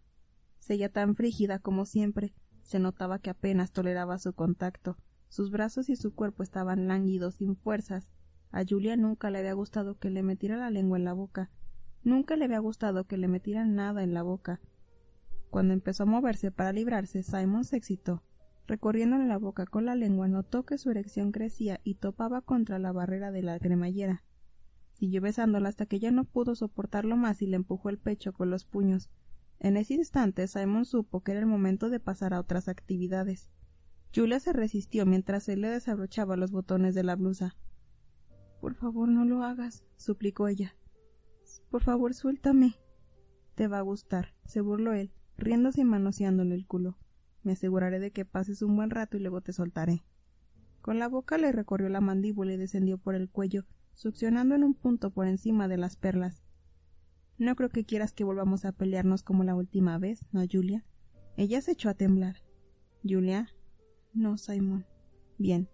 Seguía 0.60 0.92
tan 0.92 1.16
frígida 1.16 1.60
como 1.60 1.86
siempre, 1.86 2.34
se 2.72 2.80
notaba 2.80 3.20
que 3.20 3.30
apenas 3.30 3.74
toleraba 3.74 4.18
su 4.18 4.32
contacto. 4.32 4.98
Sus 5.28 5.52
brazos 5.52 5.90
y 5.90 5.98
su 5.98 6.16
cuerpo 6.16 6.42
estaban 6.42 6.88
lánguidos, 6.88 7.36
sin 7.36 7.58
fuerzas. 7.58 8.10
A 8.50 8.64
Julia 8.68 8.96
nunca 8.96 9.30
le 9.30 9.40
había 9.40 9.52
gustado 9.52 10.00
que 10.00 10.10
le 10.10 10.24
metiera 10.24 10.56
la 10.56 10.70
lengua 10.70 10.98
en 10.98 11.04
la 11.04 11.12
boca. 11.12 11.52
Nunca 12.04 12.38
le 12.38 12.46
había 12.46 12.60
gustado 12.60 13.04
que 13.08 13.18
le 13.18 13.28
metieran 13.28 13.76
nada 13.76 14.04
en 14.04 14.14
la 14.14 14.24
boca. 14.24 14.62
Cuando 15.50 15.74
empezó 15.74 16.04
a 16.04 16.06
moverse 16.06 16.50
para 16.50 16.72
librarse, 16.72 17.24
Simon 17.24 17.66
se 17.66 17.76
excitó. 17.76 18.24
Recorriéndole 18.68 19.26
la 19.26 19.38
boca 19.38 19.66
con 19.66 19.86
la 19.86 19.96
lengua, 19.96 20.30
notó 20.30 20.64
que 20.64 20.78
su 20.78 20.92
erección 20.92 21.34
crecía 21.34 21.82
y 21.84 21.96
topaba 21.96 22.40
contra 22.40 22.80
la 22.80 22.94
barrera 22.94 23.32
de 23.32 23.42
la 23.42 23.60
cremallera. 23.60 24.24
Siguió 24.94 25.20
besándola 25.20 25.68
hasta 25.68 25.88
que 25.88 26.00
ya 26.00 26.12
no 26.12 26.24
pudo 26.24 26.56
soportarlo 26.56 27.18
más 27.18 27.42
y 27.42 27.48
le 27.48 27.58
empujó 27.58 27.90
el 27.90 27.98
pecho 27.98 28.32
con 28.32 28.50
los 28.50 28.64
puños. 28.64 29.10
En 29.64 29.78
ese 29.78 29.94
instante 29.94 30.48
Simon 30.48 30.86
supo 30.86 31.22
que 31.22 31.34
era 31.34 31.40
el 31.40 31.46
momento 31.46 31.92
de 31.92 32.00
pasar 32.00 32.34
a 32.34 32.40
otras 32.40 32.68
actividades. 32.68 33.52
Julia 34.14 34.40
se 34.40 34.54
resistió 34.54 35.06
mientras 35.06 35.48
él 35.50 35.62
le 35.62 35.70
desabrochaba 35.70 36.36
los 36.36 36.52
botones 36.52 36.96
de 36.96 37.04
la 37.04 37.16
blusa. 37.16 37.56
Por 38.60 38.74
favor, 38.74 39.08
no 39.08 39.24
lo 39.24 39.44
hagas, 39.44 39.84
suplicó 39.98 40.48
ella. 40.48 40.76
Por 41.70 41.84
favor, 41.84 42.16
suéltame. 42.16 42.74
Te 43.54 43.68
va 43.68 43.78
a 43.78 43.84
gustar, 43.84 44.34
se 44.46 44.62
burló 44.62 44.94
él, 44.94 45.14
riéndose 45.38 45.82
y 45.82 45.86
manoseándole 45.86 46.56
el 46.56 46.66
culo. 46.66 46.98
Me 47.44 47.52
aseguraré 47.52 48.00
de 48.00 48.10
que 48.10 48.26
pases 48.26 48.64
un 48.64 48.76
buen 48.76 48.90
rato 48.90 49.16
y 49.16 49.20
luego 49.20 49.42
te 49.42 49.54
soltaré. 49.54 50.04
Con 50.82 50.98
la 50.98 51.08
boca 51.08 51.38
le 51.38 51.52
recorrió 51.52 51.88
la 51.88 52.02
mandíbula 52.02 52.54
y 52.54 52.58
descendió 52.58 52.98
por 52.98 53.14
el 53.14 53.30
cuello, 53.30 53.68
succionando 53.94 54.56
en 54.56 54.64
un 54.64 54.74
punto 54.74 55.12
por 55.12 55.28
encima 55.28 55.68
de 55.68 55.78
las 55.78 55.98
perlas. 55.98 56.41
No 57.42 57.56
creo 57.56 57.70
que 57.70 57.86
quieras 57.86 58.14
que 58.14 58.24
volvamos 58.24 58.66
a 58.66 58.72
pelearnos 58.72 59.24
como 59.24 59.44
la 59.44 59.56
última 59.56 59.98
vez, 59.98 60.28
¿no, 60.32 60.44
Julia? 60.48 60.86
Ella 61.38 61.60
se 61.60 61.72
echó 61.72 61.90
a 61.90 61.96
temblar. 61.96 62.36
Julia. 63.04 63.50
No, 64.14 64.38
Simon. 64.38 64.86
Bien. 65.40 65.68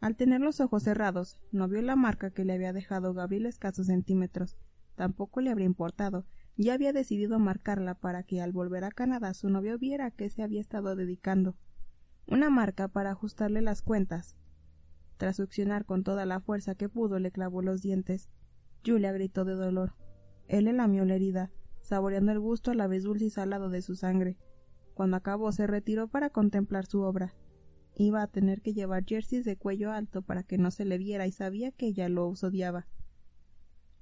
Al 0.00 0.16
tener 0.16 0.40
los 0.40 0.58
ojos 0.58 0.82
cerrados, 0.82 1.38
no 1.52 1.68
vio 1.68 1.80
la 1.80 1.94
marca 1.94 2.32
que 2.32 2.44
le 2.44 2.54
había 2.54 2.72
dejado 2.72 3.14
Gabriel 3.14 3.46
escasos 3.46 3.86
centímetros. 3.86 4.56
Tampoco 4.96 5.40
le 5.40 5.50
habría 5.50 5.66
importado. 5.66 6.26
Ya 6.56 6.74
había 6.74 6.92
decidido 6.92 7.38
marcarla 7.38 7.94
para 7.94 8.24
que 8.24 8.42
al 8.42 8.50
volver 8.50 8.82
a 8.82 8.90
Canadá 8.90 9.32
su 9.32 9.48
novio 9.48 9.78
viera 9.78 10.06
a 10.06 10.10
qué 10.10 10.28
se 10.28 10.42
había 10.42 10.60
estado 10.60 10.96
dedicando. 10.96 11.54
Una 12.26 12.50
marca 12.50 12.88
para 12.88 13.12
ajustarle 13.12 13.62
las 13.62 13.80
cuentas. 13.80 14.34
Tras 15.18 15.36
succionar 15.36 15.84
con 15.84 16.02
toda 16.02 16.26
la 16.26 16.40
fuerza 16.40 16.74
que 16.74 16.88
pudo, 16.88 17.20
le 17.20 17.30
clavó 17.30 17.62
los 17.62 17.80
dientes. 17.80 18.28
Julia 18.84 19.12
gritó 19.12 19.44
de 19.44 19.54
dolor. 19.54 19.94
Él 20.48 20.64
le 20.64 20.72
lamió 20.72 21.04
la 21.04 21.14
herida, 21.14 21.50
saboreando 21.82 22.32
el 22.32 22.40
gusto 22.40 22.70
a 22.70 22.74
la 22.74 22.86
vez 22.86 23.04
dulce 23.04 23.26
y 23.26 23.30
salado 23.30 23.70
de 23.70 23.82
su 23.82 23.94
sangre. 23.94 24.36
Cuando 24.94 25.16
acabó 25.16 25.52
se 25.52 25.66
retiró 25.66 26.08
para 26.08 26.30
contemplar 26.30 26.86
su 26.86 27.02
obra. 27.02 27.34
Iba 27.96 28.22
a 28.22 28.26
tener 28.26 28.60
que 28.60 28.74
llevar 28.74 29.04
jerseys 29.04 29.44
de 29.44 29.56
cuello 29.56 29.90
alto 29.90 30.22
para 30.22 30.42
que 30.42 30.58
no 30.58 30.70
se 30.70 30.84
le 30.84 30.98
viera 30.98 31.26
y 31.26 31.32
sabía 31.32 31.70
que 31.70 31.86
ella 31.86 32.08
lo 32.08 32.28
odiaba. 32.28 32.86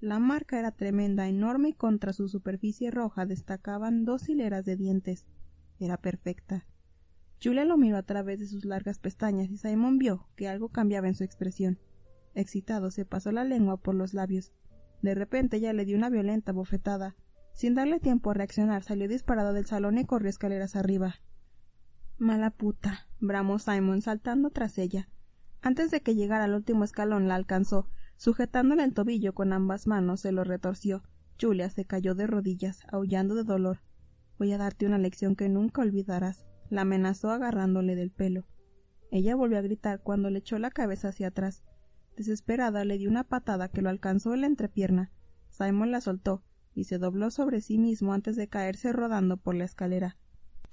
La 0.00 0.18
marca 0.18 0.58
era 0.58 0.72
tremenda, 0.72 1.28
enorme 1.28 1.70
y 1.70 1.72
contra 1.72 2.12
su 2.12 2.28
superficie 2.28 2.90
roja 2.90 3.24
destacaban 3.24 4.04
dos 4.04 4.28
hileras 4.28 4.64
de 4.64 4.76
dientes. 4.76 5.26
Era 5.78 5.96
perfecta. 5.96 6.66
Julia 7.42 7.64
lo 7.64 7.76
miró 7.76 7.96
a 7.96 8.02
través 8.02 8.40
de 8.40 8.46
sus 8.46 8.64
largas 8.64 8.98
pestañas 8.98 9.50
y 9.50 9.56
Simon 9.56 9.98
vio 9.98 10.28
que 10.36 10.48
algo 10.48 10.68
cambiaba 10.68 11.08
en 11.08 11.14
su 11.14 11.24
expresión. 11.24 11.78
Excitado 12.34 12.90
se 12.90 13.04
pasó 13.04 13.32
la 13.32 13.44
lengua 13.44 13.76
por 13.76 13.94
los 13.94 14.12
labios 14.12 14.52
de 15.04 15.14
repente 15.14 15.58
ella 15.58 15.74
le 15.74 15.84
dio 15.84 15.98
una 15.98 16.08
violenta 16.08 16.52
bofetada. 16.52 17.14
Sin 17.52 17.74
darle 17.74 18.00
tiempo 18.00 18.30
a 18.30 18.34
reaccionar, 18.34 18.82
salió 18.82 19.06
disparado 19.06 19.52
del 19.52 19.66
salón 19.66 19.98
y 19.98 20.06
corrió 20.06 20.30
escaleras 20.30 20.76
arriba. 20.76 21.16
Mala 22.16 22.50
puta, 22.50 23.06
bramó 23.20 23.58
Simon 23.58 24.00
saltando 24.00 24.48
tras 24.48 24.78
ella. 24.78 25.10
Antes 25.60 25.90
de 25.90 26.00
que 26.00 26.14
llegara 26.14 26.44
al 26.44 26.54
último 26.54 26.84
escalón 26.84 27.28
la 27.28 27.34
alcanzó, 27.34 27.90
sujetándole 28.16 28.82
el 28.82 28.94
tobillo 28.94 29.34
con 29.34 29.52
ambas 29.52 29.86
manos, 29.86 30.20
se 30.20 30.32
lo 30.32 30.42
retorció. 30.42 31.02
Julia 31.38 31.68
se 31.68 31.84
cayó 31.84 32.14
de 32.14 32.26
rodillas, 32.26 32.80
aullando 32.90 33.34
de 33.34 33.44
dolor. 33.44 33.80
Voy 34.38 34.52
a 34.52 34.58
darte 34.58 34.86
una 34.86 34.96
lección 34.96 35.36
que 35.36 35.50
nunca 35.50 35.82
olvidarás, 35.82 36.46
la 36.70 36.80
amenazó 36.80 37.30
agarrándole 37.30 37.94
del 37.94 38.10
pelo. 38.10 38.46
Ella 39.10 39.36
volvió 39.36 39.58
a 39.58 39.62
gritar 39.62 40.00
cuando 40.00 40.30
le 40.30 40.38
echó 40.38 40.58
la 40.58 40.70
cabeza 40.70 41.08
hacia 41.08 41.28
atrás. 41.28 41.62
Desesperada 42.16 42.84
le 42.84 42.98
dio 42.98 43.10
una 43.10 43.24
patada 43.24 43.68
que 43.68 43.82
lo 43.82 43.88
alcanzó 43.88 44.34
en 44.34 44.42
la 44.42 44.46
entrepierna. 44.46 45.10
Simon 45.50 45.90
la 45.90 46.00
soltó 46.00 46.42
y 46.74 46.84
se 46.84 46.98
dobló 46.98 47.30
sobre 47.30 47.60
sí 47.60 47.78
mismo 47.78 48.12
antes 48.12 48.36
de 48.36 48.48
caerse 48.48 48.92
rodando 48.92 49.36
por 49.36 49.54
la 49.54 49.64
escalera. 49.64 50.16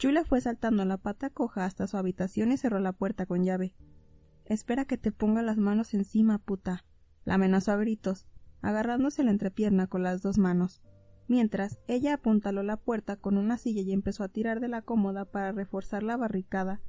Julia 0.02 0.26
fue 0.26 0.42
saltando 0.42 0.84
la 0.86 0.98
pata 0.98 1.30
coja 1.30 1.66
hasta 1.66 1.88
su 1.88 1.98
habitación 1.98 2.52
y 2.52 2.58
cerró 2.58 2.80
la 2.80 2.92
puerta 2.92 3.26
con 3.26 3.44
llave. 3.44 3.76
Espera 4.46 4.86
que 4.86 4.98
te 4.98 5.12
ponga 5.12 5.42
las 5.42 5.58
manos 5.58 5.94
encima, 5.94 6.40
puta. 6.40 6.84
La 7.24 7.36
amenazó 7.36 7.72
a 7.72 7.78
gritos, 7.78 8.26
agarrándose 8.62 9.24
la 9.24 9.32
entrepierna 9.32 9.88
con 9.88 10.02
las 10.04 10.22
dos 10.22 10.38
manos. 10.38 10.82
Mientras, 11.28 11.80
ella 11.88 12.16
apuntaló 12.16 12.64
la 12.64 12.78
puerta 12.78 13.16
con 13.16 13.38
una 13.38 13.58
silla 13.58 13.82
y 13.82 13.94
empezó 13.94 14.24
a 14.24 14.30
tirar 14.30 14.60
de 14.60 14.68
la 14.68 14.82
cómoda 14.82 15.26
para 15.26 15.52
reforzar 15.52 16.04
la 16.04 16.18
barricada. 16.18 16.82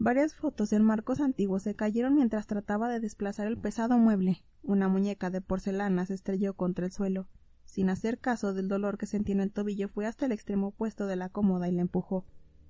Varias 0.00 0.36
fotos 0.36 0.72
en 0.72 0.84
marcos 0.84 1.20
antiguos 1.20 1.64
se 1.64 1.74
cayeron 1.74 2.14
mientras 2.14 2.46
trataba 2.46 2.88
de 2.88 3.00
desplazar 3.00 3.48
el 3.48 3.58
pesado 3.58 3.98
mueble. 3.98 4.44
Una 4.62 4.86
muñeca 4.86 5.28
de 5.28 5.40
porcelana 5.40 6.06
se 6.06 6.14
estrelló 6.14 6.54
contra 6.54 6.86
el 6.86 6.92
suelo. 6.92 7.26
Sin 7.64 7.90
hacer 7.90 8.20
caso 8.20 8.54
del 8.54 8.68
dolor 8.68 8.96
que 8.96 9.06
sentía 9.06 9.34
en 9.34 9.40
el 9.40 9.50
tobillo, 9.50 9.88
fue 9.88 10.06
hasta 10.06 10.26
el 10.26 10.32
extremo 10.32 10.68
opuesto 10.68 11.08
de 11.08 11.16
la 11.16 11.30
cómoda 11.30 11.68
y 11.68 11.72
la 11.72 11.82
empujó. 11.82 12.24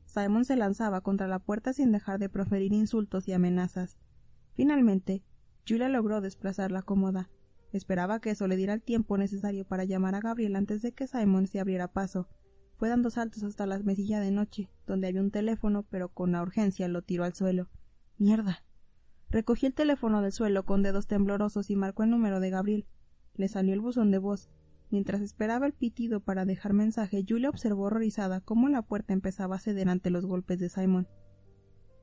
Simon 0.07 0.47
se 0.47 0.57
lanzaba 0.57 1.03
contra 1.03 1.29
la 1.29 1.39
puerta 1.39 1.75
sin 1.75 1.93
dejar 1.93 2.19
de 2.19 2.31
proferir 2.31 2.73
insultos 2.73 3.29
y 3.29 3.35
amenazas. 3.35 3.99
Finalmente, 4.55 5.23
Julia 5.69 5.91
logró 5.91 6.23
desplazar 6.23 6.73
la 6.73 6.81
cómoda. 6.81 7.29
Esperaba 7.73 8.21
que 8.21 8.31
eso 8.31 8.49
le 8.49 8.57
diera 8.57 8.73
el 8.73 8.81
tiempo 8.81 9.19
necesario 9.19 9.67
para 9.67 9.85
llamar 9.85 10.15
a 10.15 10.21
Gabriel 10.21 10.57
antes 10.57 10.81
de 10.81 10.93
que 10.93 11.07
Simon 11.07 11.47
se 11.47 11.61
abriera 11.61 11.93
paso. 11.93 12.27
Fue 12.79 12.89
dando 12.89 13.11
saltos 13.11 13.43
hasta 13.43 13.67
la 13.67 13.81
mesilla 13.81 14.21
de 14.21 14.31
noche, 14.31 14.71
donde 14.87 15.09
había 15.09 15.21
un 15.21 15.33
teléfono, 15.33 15.83
pero 15.91 16.11
con 16.11 16.31
la 16.31 16.43
urgencia 16.43 16.87
lo 16.87 17.03
tiró 17.03 17.25
al 17.25 17.35
suelo. 17.35 17.69
Mierda. 18.19 18.63
Recogió 19.31 19.67
el 19.67 19.75
teléfono 19.75 20.23
del 20.23 20.31
suelo 20.31 20.65
con 20.65 20.85
dedos 20.85 21.09
temblorosos 21.09 21.71
y 21.71 21.77
marcó 21.77 22.05
el 22.05 22.11
número 22.11 22.39
de 22.39 22.51
Gabriel. 22.51 22.87
Le 23.35 23.49
salió 23.49 23.75
el 23.75 23.81
buzón 23.81 24.13
de 24.13 24.19
voz. 24.19 24.49
Mientras 24.91 25.21
esperaba 25.23 25.67
el 25.67 25.73
pitido 25.73 26.21
para 26.21 26.45
dejar 26.45 26.73
mensaje, 26.73 27.25
Julia 27.29 27.51
observó 27.51 27.83
horrorizada 27.85 28.41
cómo 28.41 28.69
la 28.69 28.83
puerta 28.83 29.13
empezaba 29.13 29.57
a 29.57 29.61
ceder 29.61 29.89
ante 29.89 30.11
los 30.11 30.25
golpes 30.25 30.61
de 30.61 30.69
Simon. 30.69 31.09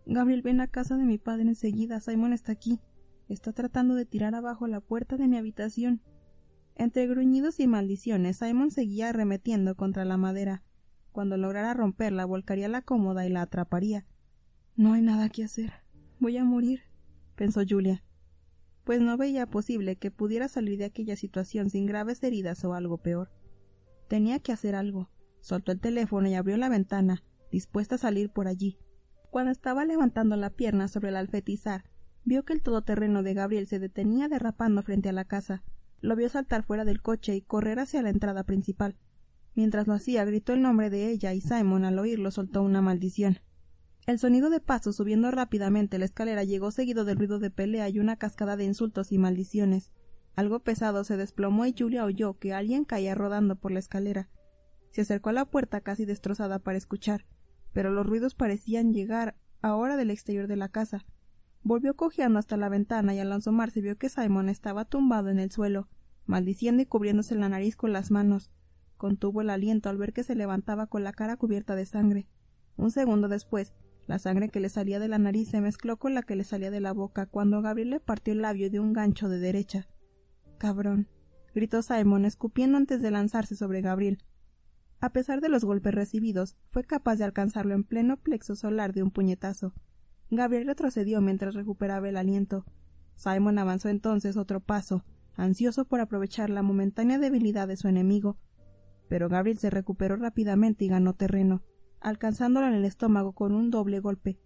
Gabriel, 0.05 0.41
ven 0.41 0.59
a 0.59 0.67
casa 0.67 0.97
de 0.97 1.05
mi 1.05 1.17
padre 1.17 1.43
enseguida. 1.43 2.01
Simon 2.01 2.33
está 2.33 2.51
aquí. 2.51 2.81
Está 3.29 3.53
tratando 3.53 3.95
de 3.95 4.05
tirar 4.05 4.35
abajo 4.35 4.67
la 4.67 4.81
puerta 4.81 5.15
de 5.15 5.29
mi 5.29 5.37
habitación. 5.37 6.01
Entre 6.75 7.07
gruñidos 7.07 7.59
y 7.59 7.67
maldiciones, 7.67 8.37
Simon 8.37 8.69
seguía 8.69 9.09
arremetiendo 9.09 9.75
contra 9.75 10.03
la 10.03 10.17
madera. 10.17 10.63
Cuando 11.11 11.37
lograra 11.37 11.73
romperla, 11.73 12.25
volcaría 12.25 12.67
la 12.67 12.81
cómoda 12.81 13.25
y 13.25 13.29
la 13.29 13.41
atraparía. 13.41 14.05
No 14.75 14.93
hay 14.93 15.01
nada 15.01 15.29
que 15.29 15.45
hacer. 15.45 15.71
Voy 16.19 16.35
a 16.35 16.43
morir, 16.43 16.81
pensó 17.35 17.61
Julia. 17.67 18.03
Pues 18.83 19.01
no 19.01 19.15
veía 19.15 19.47
posible 19.47 19.95
que 19.95 20.11
pudiera 20.11 20.49
salir 20.49 20.77
de 20.77 20.85
aquella 20.85 21.15
situación 21.15 21.69
sin 21.69 21.85
graves 21.85 22.21
heridas 22.21 22.63
o 22.65 22.73
algo 22.73 22.97
peor. 22.97 23.31
Tenía 24.09 24.39
que 24.39 24.51
hacer 24.51 24.75
algo. 24.75 25.09
Soltó 25.39 25.71
el 25.71 25.79
teléfono 25.79 26.27
y 26.27 26.33
abrió 26.33 26.57
la 26.57 26.69
ventana, 26.69 27.23
dispuesta 27.51 27.95
a 27.95 27.99
salir 27.99 28.29
por 28.29 28.47
allí. 28.47 28.77
Cuando 29.31 29.51
estaba 29.51 29.85
levantando 29.85 30.35
la 30.35 30.49
pierna 30.49 30.87
sobre 30.89 31.09
el 31.09 31.15
alfetizar, 31.15 31.85
vio 32.25 32.43
que 32.43 32.53
el 32.53 32.61
todoterreno 32.61 33.23
de 33.23 33.33
Gabriel 33.33 33.67
se 33.67 33.79
detenía 33.79 34.27
derrapando 34.27 34.81
frente 34.83 35.09
a 35.09 35.13
la 35.13 35.25
casa. 35.25 35.63
Lo 36.01 36.15
vio 36.15 36.29
saltar 36.29 36.63
fuera 36.63 36.85
del 36.85 37.01
coche 37.01 37.35
y 37.35 37.41
correr 37.41 37.79
hacia 37.79 38.01
la 38.01 38.09
entrada 38.09 38.43
principal. 38.43 38.97
Mientras 39.53 39.87
lo 39.87 39.93
hacía, 39.93 40.25
gritó 40.25 40.53
el 40.53 40.61
nombre 40.61 40.89
de 40.89 41.09
ella 41.09 41.33
y 41.33 41.41
Simon 41.41 41.85
al 41.85 41.97
oírlo 41.99 42.31
soltó 42.31 42.61
una 42.61 42.81
maldición. 42.81 43.39
El 44.05 44.19
sonido 44.19 44.49
de 44.49 44.59
pasos 44.59 44.97
subiendo 44.97 45.31
rápidamente 45.31 45.97
la 45.97 46.05
escalera 46.05 46.43
llegó 46.43 46.71
seguido 46.71 47.05
del 47.05 47.17
ruido 47.17 47.39
de 47.39 47.49
pelea 47.49 47.89
y 47.89 47.99
una 47.99 48.17
cascada 48.17 48.57
de 48.57 48.65
insultos 48.65 49.11
y 49.11 49.17
maldiciones. 49.17 49.91
Algo 50.35 50.59
pesado 50.59 51.03
se 51.03 51.17
desplomó 51.17 51.65
y 51.65 51.73
Julia 51.77 52.05
oyó 52.05 52.37
que 52.37 52.53
alguien 52.53 52.85
caía 52.85 53.15
rodando 53.15 53.55
por 53.55 53.71
la 53.71 53.79
escalera. 53.79 54.29
Se 54.91 55.01
acercó 55.01 55.29
a 55.29 55.33
la 55.33 55.45
puerta 55.45 55.81
casi 55.81 56.05
destrozada 56.05 56.59
para 56.59 56.77
escuchar 56.77 57.25
pero 57.75 57.91
los 57.91 58.05
ruidos 58.05 58.35
parecían 58.35 58.93
llegar 58.93 59.35
ahora 59.61 59.97
del 59.97 60.09
exterior 60.09 60.47
de 60.47 60.55
la 60.55 60.69
casa. 60.69 61.05
Volvió 61.65 61.95
cojeando 61.95 62.37
hasta 62.37 62.57
la 62.57 62.69
ventana 62.69 63.15
y 63.15 63.19
al 63.19 63.31
asomarse 63.31 63.81
vio 63.81 63.97
que 63.97 64.07
Simon 64.07 64.49
estaba 64.49 64.85
tumbado 64.85 65.29
en 65.29 65.39
el 65.39 65.49
suelo, 65.49 65.89
maldiciendo 66.27 66.83
y 66.83 66.85
cubriéndose 66.85 67.33
la 67.33 67.49
nariz 67.49 67.75
con 67.75 67.91
las 67.91 68.11
manos. 68.11 68.51
Contuvo 68.97 69.41
el 69.41 69.49
aliento 69.49 69.89
al 69.89 69.97
ver 69.97 70.13
que 70.13 70.21
se 70.21 70.35
levantaba 70.35 70.85
con 70.85 71.03
la 71.03 71.11
cara 71.11 71.37
cubierta 71.37 71.75
de 71.75 71.87
sangre. 71.87 72.27
Un 72.77 72.91
segundo 72.91 73.29
después, 73.29 73.73
la 74.05 74.19
sangre 74.19 74.49
que 74.49 74.59
le 74.59 74.69
salía 74.69 74.99
de 74.99 75.07
la 75.07 75.17
nariz 75.17 75.49
se 75.49 75.59
mezcló 75.59 75.97
con 75.97 76.13
la 76.13 76.21
que 76.21 76.35
le 76.35 76.43
salía 76.43 76.69
de 76.69 76.81
la 76.81 76.93
boca 76.93 77.25
cuando 77.25 77.63
Gabriel 77.63 77.89
le 77.89 77.99
partió 77.99 78.33
el 78.33 78.43
labio 78.43 78.69
de 78.69 78.79
un 78.79 78.93
gancho 78.93 79.27
de 79.27 79.39
derecha. 79.39 79.87
Cabrón. 80.59 81.07
gritó 81.55 81.81
Simon, 81.81 82.25
escupiendo 82.25 82.77
antes 82.77 83.01
de 83.01 83.09
lanzarse 83.09 83.55
sobre 83.55 83.81
Gabriel. 83.81 84.19
A 84.99 85.09
pesar 85.09 85.41
de 85.41 85.49
los 85.49 85.65
golpes 85.65 85.95
recibidos, 85.95 86.57
fue 86.69 86.83
capaz 86.83 87.15
de 87.15 87.23
alcanzarlo 87.23 87.73
en 87.73 87.83
pleno 87.83 88.17
plexo 88.17 88.55
solar 88.55 88.93
de 88.93 89.01
un 89.01 89.09
puñetazo. 89.09 89.73
Gabriel 90.31 90.65
retrocedió 90.65 91.21
mientras 91.21 91.53
recuperaba 91.53 92.09
el 92.09 92.17
aliento. 92.17 92.65
Simon 93.15 93.59
avanzó 93.59 93.89
entonces 93.89 94.37
otro 94.37 94.59
paso, 94.59 95.03
ansioso 95.35 95.85
por 95.85 95.99
aprovechar 95.99 96.49
la 96.49 96.63
momentánea 96.63 97.19
debilidad 97.19 97.67
de 97.67 97.77
su 97.77 97.87
enemigo. 97.87 98.37
Pero 99.07 99.29
Gabriel 99.29 99.57
se 99.57 99.69
recuperó 99.69 100.15
rápidamente 100.15 100.85
y 100.85 100.87
ganó 100.87 101.13
terreno, 101.13 101.61
alcanzándolo 102.01 102.67
en 102.67 102.73
el 102.73 102.85
estómago 102.85 103.33
con 103.33 103.53
un 103.53 103.69
doble 103.69 103.99
golpe. 103.99 104.39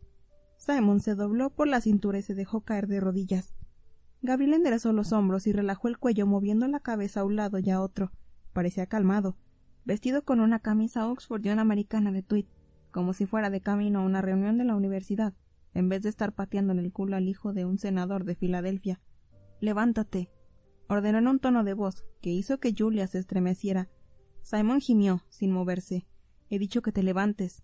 Simon 0.57 0.99
se 0.99 1.15
dobló 1.15 1.49
por 1.49 1.67
la 1.67 1.79
cintura 1.79 2.19
y 2.19 2.21
se 2.21 2.35
dejó 2.35 2.61
caer 2.61 2.87
de 2.87 2.99
rodillas. 2.99 3.55
Gabriel 4.21 4.53
enderezó 4.53 4.91
los 4.91 5.13
hombros 5.13 5.47
y 5.47 5.53
relajó 5.53 5.87
el 5.87 5.97
cuello 5.97 6.27
moviendo 6.27 6.67
la 6.67 6.81
cabeza 6.81 7.21
a 7.21 7.23
un 7.23 7.37
lado 7.37 7.59
y 7.59 7.69
a 7.69 7.81
otro. 7.81 8.11
Parecía 8.51 8.85
calmado, 8.85 9.37
vestido 9.85 10.23
con 10.23 10.41
una 10.41 10.59
camisa 10.59 11.07
Oxford 11.07 11.45
y 11.45 11.49
una 11.49 11.61
americana 11.61 12.11
de 12.11 12.21
tweed, 12.21 12.45
como 12.91 13.13
si 13.13 13.25
fuera 13.25 13.49
de 13.49 13.61
camino 13.61 13.99
a 13.99 14.03
una 14.03 14.21
reunión 14.21 14.57
de 14.57 14.65
la 14.65 14.75
universidad, 14.75 15.33
en 15.73 15.89
vez 15.89 16.01
de 16.01 16.09
estar 16.09 16.33
pateando 16.33 16.73
en 16.73 16.79
el 16.79 16.91
culo 16.91 17.15
al 17.15 17.27
hijo 17.27 17.53
de 17.53 17.65
un 17.65 17.77
senador 17.77 18.23
de 18.23 18.35
Filadelfia. 18.35 19.01
Levántate. 19.59 20.31
ordenó 20.87 21.19
en 21.19 21.27
un 21.27 21.39
tono 21.39 21.63
de 21.63 21.73
voz 21.73 22.05
que 22.21 22.31
hizo 22.31 22.59
que 22.59 22.73
Julia 22.77 23.07
se 23.07 23.19
estremeciera. 23.19 23.89
Simon 24.41 24.79
gimió, 24.79 25.23
sin 25.29 25.51
moverse. 25.51 26.07
He 26.49 26.59
dicho 26.59 26.81
que 26.81 26.91
te 26.91 27.03
levantes. 27.03 27.63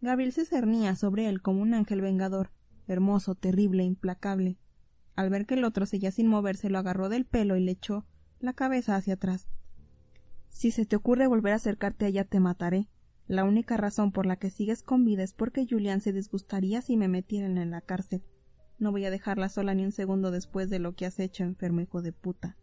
Gabriel 0.00 0.32
se 0.32 0.44
cernía 0.44 0.96
sobre 0.96 1.28
él 1.28 1.42
como 1.42 1.60
un 1.60 1.74
ángel 1.74 2.00
vengador, 2.00 2.50
hermoso, 2.88 3.34
terrible, 3.34 3.84
implacable. 3.84 4.58
Al 5.14 5.30
ver 5.30 5.46
que 5.46 5.54
el 5.54 5.64
otro 5.64 5.86
seguía 5.86 6.10
sin 6.10 6.26
moverse, 6.26 6.70
lo 6.70 6.78
agarró 6.78 7.08
del 7.08 7.26
pelo 7.26 7.56
y 7.56 7.60
le 7.60 7.72
echó 7.72 8.06
la 8.38 8.54
cabeza 8.54 8.96
hacia 8.96 9.14
atrás. 9.14 9.48
Si 10.48 10.70
se 10.70 10.86
te 10.86 10.96
ocurre 10.96 11.26
volver 11.26 11.52
a 11.52 11.56
acercarte 11.56 12.06
a 12.06 12.08
ella 12.08 12.24
te 12.24 12.40
mataré. 12.40 12.88
La 13.30 13.44
única 13.44 13.76
razón 13.76 14.10
por 14.10 14.26
la 14.26 14.34
que 14.34 14.50
sigues 14.50 14.82
con 14.82 15.04
vida 15.04 15.22
es 15.22 15.34
porque 15.34 15.64
Julián 15.64 16.00
se 16.00 16.12
disgustaría 16.12 16.82
si 16.82 16.96
me 16.96 17.06
metieran 17.06 17.58
en 17.58 17.70
la 17.70 17.80
cárcel. 17.80 18.24
No 18.80 18.90
voy 18.90 19.04
a 19.04 19.10
dejarla 19.12 19.48
sola 19.48 19.72
ni 19.72 19.84
un 19.84 19.92
segundo 19.92 20.32
después 20.32 20.68
de 20.68 20.80
lo 20.80 20.96
que 20.96 21.06
has 21.06 21.20
hecho, 21.20 21.44
enfermo 21.44 21.80
hijo 21.80 22.02
de 22.02 22.12
puta. 22.12 22.56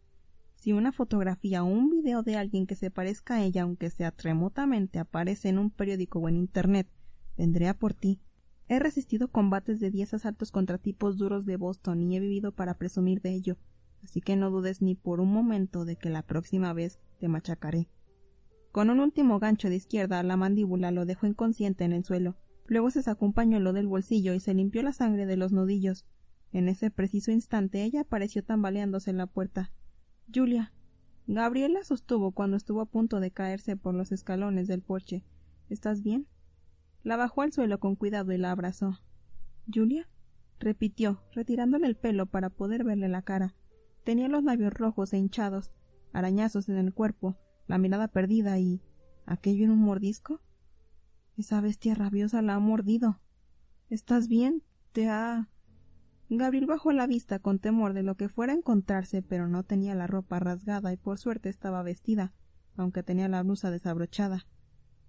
Si 0.56 0.74
una 0.74 0.92
fotografía 0.92 1.64
o 1.64 1.68
un 1.68 1.90
video 1.90 2.22
de 2.22 2.36
alguien 2.36 2.68
que 2.68 2.76
se 2.76 2.92
parezca 2.92 3.36
a 3.36 3.44
ella, 3.46 3.62
aunque 3.62 3.90
sea 3.90 4.14
remotamente, 4.18 5.00
aparece 5.00 5.48
en 5.48 5.58
un 5.58 5.72
periódico 5.72 6.20
o 6.20 6.28
en 6.28 6.36
Internet, 6.36 6.90
vendré 7.38 7.70
a 7.70 7.74
por 7.74 7.94
ti. 7.94 8.20
He 8.68 8.78
resistido 8.80 9.30
combates 9.30 9.80
de 9.80 9.90
diez 9.90 10.14
asaltos 10.14 10.52
contra 10.52 10.78
tipos 10.78 11.16
duros 11.16 11.46
de 11.46 11.56
Boston 11.56 12.02
y 12.02 12.18
he 12.18 12.20
vivido 12.20 12.52
para 12.52 12.78
presumir 12.78 13.22
de 13.22 13.34
ello 13.34 13.58
así 14.04 14.22
que 14.22 14.36
no 14.36 14.52
dudes 14.52 14.82
ni 14.82 14.96
por 14.96 15.20
un 15.20 15.32
momento 15.32 15.86
de 15.86 15.96
que 15.96 16.10
la 16.10 16.24
próxima 16.24 16.74
vez 16.74 17.00
te 17.20 17.28
machacaré. 17.28 17.90
Con 18.78 18.92
un 18.92 19.00
último 19.00 19.40
gancho 19.40 19.70
de 19.70 19.76
izquierda 19.76 20.22
la 20.22 20.38
mandíbula 20.38 20.92
lo 20.92 21.08
dejó 21.08 21.26
inconsciente 21.26 21.84
en 21.84 21.94
el 21.94 22.04
suelo. 22.06 22.36
Luego 22.68 22.92
se 22.92 23.02
sacó 23.02 23.26
un 23.26 23.34
pañuelo 23.34 23.74
del 23.74 23.88
bolsillo 23.88 24.36
y 24.36 24.40
se 24.40 24.54
limpió 24.54 24.84
la 24.84 24.94
sangre 24.94 25.26
de 25.26 25.36
los 25.36 25.52
nudillos. 25.52 26.06
En 26.52 26.70
ese 26.70 26.92
preciso 26.92 27.32
instante 27.32 27.82
ella 27.84 28.02
apareció 28.02 28.44
tambaleándose 28.44 29.10
en 29.10 29.18
la 29.18 29.26
puerta. 29.26 29.72
Julia. 30.32 30.74
Gabriela 31.26 31.84
sostuvo 31.84 32.34
cuando 32.34 32.56
estuvo 32.56 32.82
a 32.82 32.86
punto 32.86 33.20
de 33.20 33.32
caerse 33.32 33.78
por 33.78 33.96
los 33.96 34.12
escalones 34.12 34.68
del 34.68 34.84
porche. 34.84 35.26
¿Estás 35.70 36.04
bien? 36.04 36.28
La 37.02 37.18
bajó 37.18 37.42
al 37.42 37.54
suelo 37.54 37.80
con 37.80 37.96
cuidado 37.96 38.32
y 38.32 38.38
la 38.38 38.52
abrazó. 38.52 39.00
¿Julia? 39.74 40.08
repitió, 40.60 41.24
retirándole 41.34 41.88
el 41.88 41.96
pelo 41.96 42.28
para 42.28 42.52
poder 42.52 42.84
verle 42.84 43.08
la 43.08 43.24
cara. 43.24 43.56
Tenía 44.04 44.28
los 44.28 44.44
labios 44.44 44.72
rojos 44.72 45.14
e 45.14 45.18
hinchados, 45.18 45.72
arañazos 46.14 46.70
en 46.70 46.78
el 46.78 46.94
cuerpo, 46.94 47.40
la 47.68 47.78
mirada 47.78 48.08
perdida 48.08 48.60
y 48.60 48.82
¿Aquello 49.28 49.66
en 49.66 49.72
un 49.72 49.80
mordisco? 49.80 50.40
Esa 51.36 51.60
bestia 51.60 51.94
rabiosa 51.96 52.42
la 52.42 52.56
ha 52.56 52.60
mordido. 52.60 53.20
¿Estás 53.90 54.30
bien? 54.30 54.64
Te 54.94 55.10
ha. 55.10 55.50
Gabriel 56.30 56.66
bajó 56.66 56.94
la 56.94 57.08
vista 57.08 57.40
con 57.40 57.60
temor 57.60 57.94
de 57.94 58.04
lo 58.04 58.16
que 58.16 58.30
fuera 58.30 58.54
a 58.54 58.56
encontrarse, 58.56 59.22
pero 59.22 59.50
no 59.50 59.64
tenía 59.64 59.96
la 59.96 60.08
ropa 60.08 60.40
rasgada 60.40 60.94
y 60.94 60.98
por 60.98 61.20
suerte 61.20 61.50
estaba 61.50 61.84
vestida, 61.84 62.34
aunque 62.78 63.04
tenía 63.04 63.28
la 63.28 63.44
blusa 63.44 63.70
desabrochada. 63.70 64.48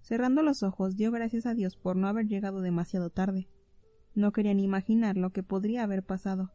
Cerrando 0.01 0.43
los 0.43 0.63
ojos, 0.63 0.97
dio 0.97 1.11
gracias 1.11 1.45
a 1.45 1.53
Dios 1.53 1.77
por 1.77 1.95
no 1.95 2.09
haber 2.09 2.27
llegado 2.27 2.59
demasiado 2.59 3.09
tarde. 3.09 3.47
No 4.15 4.33
quería 4.33 4.53
ni 4.53 4.63
imaginar 4.63 5.15
lo 5.15 5.31
que 5.31 5.43
podría 5.43 5.83
haber 5.83 6.03
pasado. 6.03 6.51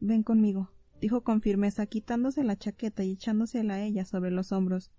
Ven 0.00 0.22
conmigo, 0.22 0.70
dijo 1.02 1.22
con 1.22 1.42
firmeza, 1.42 1.84
quitándose 1.84 2.44
la 2.44 2.56
chaqueta 2.56 3.04
y 3.04 3.12
echándosela 3.12 3.74
a 3.74 3.82
ella 3.82 4.06
sobre 4.06 4.30
los 4.30 4.52
hombros. 4.52 4.90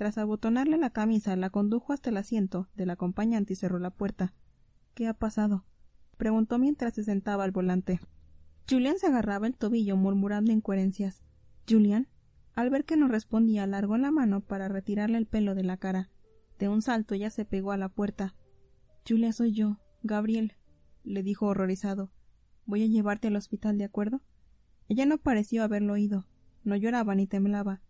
Tras 0.00 0.16
abotonarle 0.16 0.78
la 0.78 0.88
camisa, 0.88 1.36
la 1.36 1.50
condujo 1.50 1.92
hasta 1.92 2.08
el 2.08 2.16
asiento 2.16 2.70
del 2.74 2.88
acompañante 2.88 3.52
y 3.52 3.56
cerró 3.56 3.78
la 3.78 3.90
puerta. 3.90 4.32
¿Qué 4.94 5.06
ha 5.06 5.12
pasado? 5.12 5.66
preguntó 6.16 6.58
mientras 6.58 6.94
se 6.94 7.04
sentaba 7.04 7.44
al 7.44 7.50
volante. 7.50 8.00
Julián 8.66 8.98
se 8.98 9.08
agarraba 9.08 9.46
el 9.46 9.58
tobillo 9.58 9.98
murmurando 9.98 10.52
incoherencias. 10.52 11.22
Julián, 11.68 12.08
al 12.54 12.70
ver 12.70 12.86
que 12.86 12.96
no 12.96 13.08
respondía, 13.08 13.64
alargó 13.64 13.98
la 13.98 14.10
mano 14.10 14.40
para 14.40 14.68
retirarle 14.68 15.18
el 15.18 15.26
pelo 15.26 15.54
de 15.54 15.64
la 15.64 15.76
cara. 15.76 16.08
De 16.58 16.70
un 16.70 16.80
salto 16.80 17.14
ella 17.14 17.28
se 17.28 17.44
pegó 17.44 17.70
a 17.70 17.76
la 17.76 17.90
puerta. 17.90 18.34
Julia 19.06 19.34
soy 19.34 19.52
yo, 19.52 19.80
Gabriel, 20.02 20.54
le 21.04 21.22
dijo 21.22 21.44
horrorizado. 21.44 22.10
Voy 22.64 22.84
a 22.84 22.86
llevarte 22.86 23.28
al 23.28 23.36
hospital, 23.36 23.76
¿de 23.76 23.84
acuerdo? 23.84 24.22
Ella 24.88 25.04
no 25.04 25.18
pareció 25.18 25.62
haberlo 25.62 25.92
oído. 25.92 26.24
No 26.64 26.74
lloraba 26.74 27.14
ni 27.14 27.26
temblaba. 27.26 27.82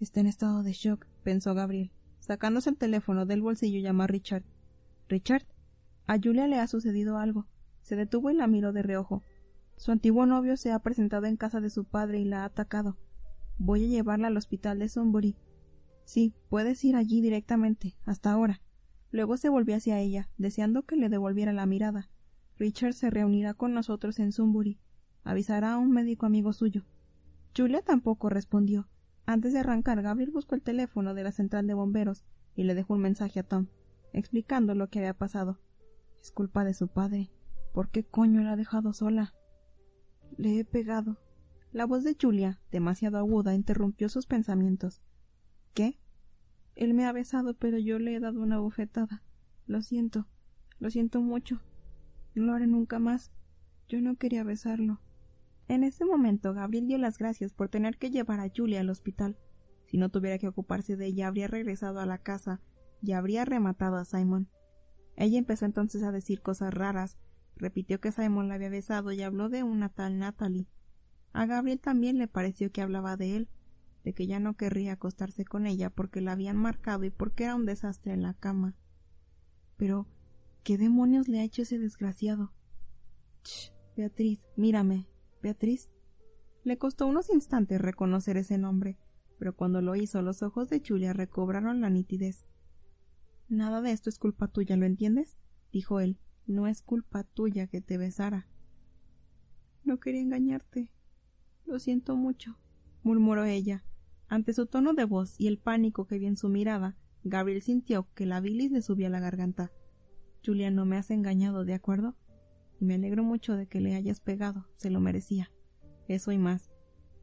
Está 0.00 0.20
en 0.20 0.26
estado 0.26 0.62
de 0.62 0.72
shock, 0.72 1.06
pensó 1.24 1.54
Gabriel. 1.54 1.90
Sacándose 2.20 2.70
el 2.70 2.76
teléfono 2.76 3.26
del 3.26 3.42
bolsillo 3.42 3.80
llamó 3.80 4.04
a 4.04 4.06
Richard. 4.06 4.44
Richard, 5.08 5.42
a 6.06 6.18
Julia 6.22 6.46
le 6.46 6.60
ha 6.60 6.68
sucedido 6.68 7.18
algo. 7.18 7.46
Se 7.82 7.96
detuvo 7.96 8.30
y 8.30 8.34
la 8.34 8.46
miró 8.46 8.72
de 8.72 8.82
reojo. 8.82 9.24
Su 9.76 9.90
antiguo 9.90 10.24
novio 10.24 10.56
se 10.56 10.70
ha 10.70 10.78
presentado 10.78 11.26
en 11.26 11.36
casa 11.36 11.60
de 11.60 11.70
su 11.70 11.84
padre 11.84 12.20
y 12.20 12.24
la 12.24 12.42
ha 12.42 12.44
atacado. 12.44 12.96
Voy 13.58 13.84
a 13.84 13.88
llevarla 13.88 14.28
al 14.28 14.36
hospital 14.36 14.78
de 14.78 14.88
Sunbury. 14.88 15.36
Sí, 16.04 16.32
puedes 16.48 16.84
ir 16.84 16.94
allí 16.94 17.20
directamente, 17.20 17.96
hasta 18.04 18.30
ahora. 18.30 18.62
Luego 19.10 19.36
se 19.36 19.48
volvió 19.48 19.74
hacia 19.74 19.98
ella, 19.98 20.30
deseando 20.38 20.84
que 20.84 20.94
le 20.94 21.08
devolviera 21.08 21.52
la 21.52 21.66
mirada. 21.66 22.08
Richard 22.56 22.92
se 22.92 23.10
reunirá 23.10 23.54
con 23.54 23.74
nosotros 23.74 24.20
en 24.20 24.30
Sunbury. 24.30 24.78
Avisará 25.24 25.72
a 25.72 25.78
un 25.78 25.90
médico 25.90 26.24
amigo 26.24 26.52
suyo. 26.52 26.84
Julia 27.56 27.82
tampoco 27.82 28.28
respondió. 28.28 28.88
Antes 29.28 29.52
de 29.52 29.58
arrancar, 29.58 30.00
Gabriel 30.00 30.30
buscó 30.30 30.54
el 30.54 30.62
teléfono 30.62 31.12
de 31.12 31.22
la 31.22 31.32
central 31.32 31.66
de 31.66 31.74
bomberos 31.74 32.24
y 32.56 32.62
le 32.62 32.74
dejó 32.74 32.94
un 32.94 33.02
mensaje 33.02 33.40
a 33.40 33.42
Tom, 33.42 33.66
explicando 34.14 34.74
lo 34.74 34.88
que 34.88 35.00
había 35.00 35.12
pasado. 35.12 35.60
Es 36.18 36.32
culpa 36.32 36.64
de 36.64 36.72
su 36.72 36.88
padre. 36.88 37.30
¿Por 37.74 37.90
qué 37.90 38.04
coño 38.04 38.40
la 38.40 38.52
ha 38.52 38.56
dejado 38.56 38.94
sola? 38.94 39.34
Le 40.38 40.58
he 40.58 40.64
pegado. 40.64 41.18
La 41.72 41.84
voz 41.84 42.04
de 42.04 42.16
Julia, 42.18 42.62
demasiado 42.70 43.18
aguda, 43.18 43.54
interrumpió 43.54 44.08
sus 44.08 44.24
pensamientos. 44.24 45.02
¿Qué? 45.74 46.00
Él 46.74 46.94
me 46.94 47.04
ha 47.04 47.12
besado, 47.12 47.52
pero 47.52 47.76
yo 47.76 47.98
le 47.98 48.14
he 48.14 48.20
dado 48.20 48.40
una 48.40 48.58
bofetada. 48.58 49.22
Lo 49.66 49.82
siento. 49.82 50.26
Lo 50.78 50.88
siento 50.88 51.20
mucho. 51.20 51.60
No 52.34 52.44
lo 52.44 52.54
haré 52.54 52.66
nunca 52.66 52.98
más. 52.98 53.30
Yo 53.90 54.00
no 54.00 54.16
quería 54.16 54.42
besarlo. 54.42 55.02
En 55.68 55.84
ese 55.84 56.06
momento 56.06 56.54
Gabriel 56.54 56.86
dio 56.86 56.96
las 56.96 57.18
gracias 57.18 57.52
por 57.52 57.68
tener 57.68 57.98
que 57.98 58.10
llevar 58.10 58.40
a 58.40 58.50
Julia 58.54 58.80
al 58.80 58.88
hospital. 58.88 59.36
Si 59.84 59.98
no 59.98 60.08
tuviera 60.08 60.38
que 60.38 60.48
ocuparse 60.48 60.96
de 60.96 61.06
ella, 61.06 61.28
habría 61.28 61.46
regresado 61.46 62.00
a 62.00 62.06
la 62.06 62.18
casa 62.18 62.60
y 63.02 63.12
habría 63.12 63.44
rematado 63.44 63.96
a 63.96 64.06
Simon. 64.06 64.48
Ella 65.16 65.38
empezó 65.38 65.66
entonces 65.66 66.02
a 66.02 66.12
decir 66.12 66.40
cosas 66.40 66.72
raras, 66.72 67.18
repitió 67.56 68.00
que 68.00 68.12
Simon 68.12 68.48
la 68.48 68.54
había 68.54 68.70
besado 68.70 69.12
y 69.12 69.22
habló 69.22 69.50
de 69.50 69.62
una 69.62 69.90
tal 69.90 70.18
Natalie. 70.18 70.68
A 71.32 71.44
Gabriel 71.44 71.80
también 71.80 72.16
le 72.16 72.28
pareció 72.28 72.72
que 72.72 72.80
hablaba 72.80 73.16
de 73.16 73.36
él, 73.36 73.48
de 74.04 74.14
que 74.14 74.26
ya 74.26 74.40
no 74.40 74.56
querría 74.56 74.92
acostarse 74.92 75.44
con 75.44 75.66
ella 75.66 75.90
porque 75.90 76.22
la 76.22 76.32
habían 76.32 76.56
marcado 76.56 77.04
y 77.04 77.10
porque 77.10 77.44
era 77.44 77.54
un 77.54 77.66
desastre 77.66 78.14
en 78.14 78.22
la 78.22 78.32
cama. 78.32 78.74
Pero, 79.76 80.06
¿qué 80.62 80.78
demonios 80.78 81.28
le 81.28 81.40
ha 81.40 81.44
hecho 81.44 81.62
ese 81.62 81.78
desgraciado? 81.78 82.52
Ch, 83.42 83.72
Beatriz, 83.96 84.40
mírame, 84.56 85.06
Beatriz. 85.42 85.90
Le 86.64 86.78
costó 86.78 87.06
unos 87.06 87.30
instantes 87.30 87.80
reconocer 87.80 88.36
ese 88.36 88.58
nombre, 88.58 88.98
pero 89.38 89.54
cuando 89.54 89.80
lo 89.80 89.94
hizo 89.94 90.22
los 90.22 90.42
ojos 90.42 90.68
de 90.68 90.82
Julia 90.86 91.12
recobraron 91.12 91.80
la 91.80 91.90
nitidez. 91.90 92.44
Nada 93.48 93.80
de 93.80 93.92
esto 93.92 94.10
es 94.10 94.18
culpa 94.18 94.48
tuya, 94.48 94.76
¿lo 94.76 94.84
entiendes? 94.84 95.38
dijo 95.72 96.00
él. 96.00 96.18
No 96.46 96.66
es 96.66 96.82
culpa 96.82 97.24
tuya 97.24 97.66
que 97.66 97.80
te 97.80 97.98
besara. 97.98 98.46
No 99.84 100.00
quería 100.00 100.20
engañarte. 100.20 100.90
Lo 101.66 101.78
siento 101.78 102.16
mucho, 102.16 102.58
murmuró 103.02 103.44
ella. 103.44 103.84
Ante 104.28 104.52
su 104.52 104.66
tono 104.66 104.94
de 104.94 105.04
voz 105.04 105.38
y 105.38 105.46
el 105.46 105.58
pánico 105.58 106.06
que 106.06 106.18
vi 106.18 106.26
en 106.26 106.36
su 106.36 106.48
mirada, 106.48 106.96
Gabriel 107.24 107.62
sintió 107.62 108.08
que 108.14 108.26
la 108.26 108.40
bilis 108.40 108.70
le 108.70 108.82
subía 108.82 109.08
a 109.08 109.10
la 109.10 109.20
garganta. 109.20 109.72
Julia 110.44 110.70
no 110.70 110.84
me 110.84 110.96
has 110.96 111.10
engañado, 111.10 111.64
¿de 111.64 111.74
acuerdo? 111.74 112.16
Y 112.80 112.84
me 112.84 112.94
alegro 112.94 113.24
mucho 113.24 113.56
de 113.56 113.66
que 113.66 113.80
le 113.80 113.94
hayas 113.94 114.20
pegado, 114.20 114.68
se 114.76 114.90
lo 114.90 115.00
merecía. 115.00 115.50
Eso 116.06 116.32
y 116.32 116.38
más. 116.38 116.70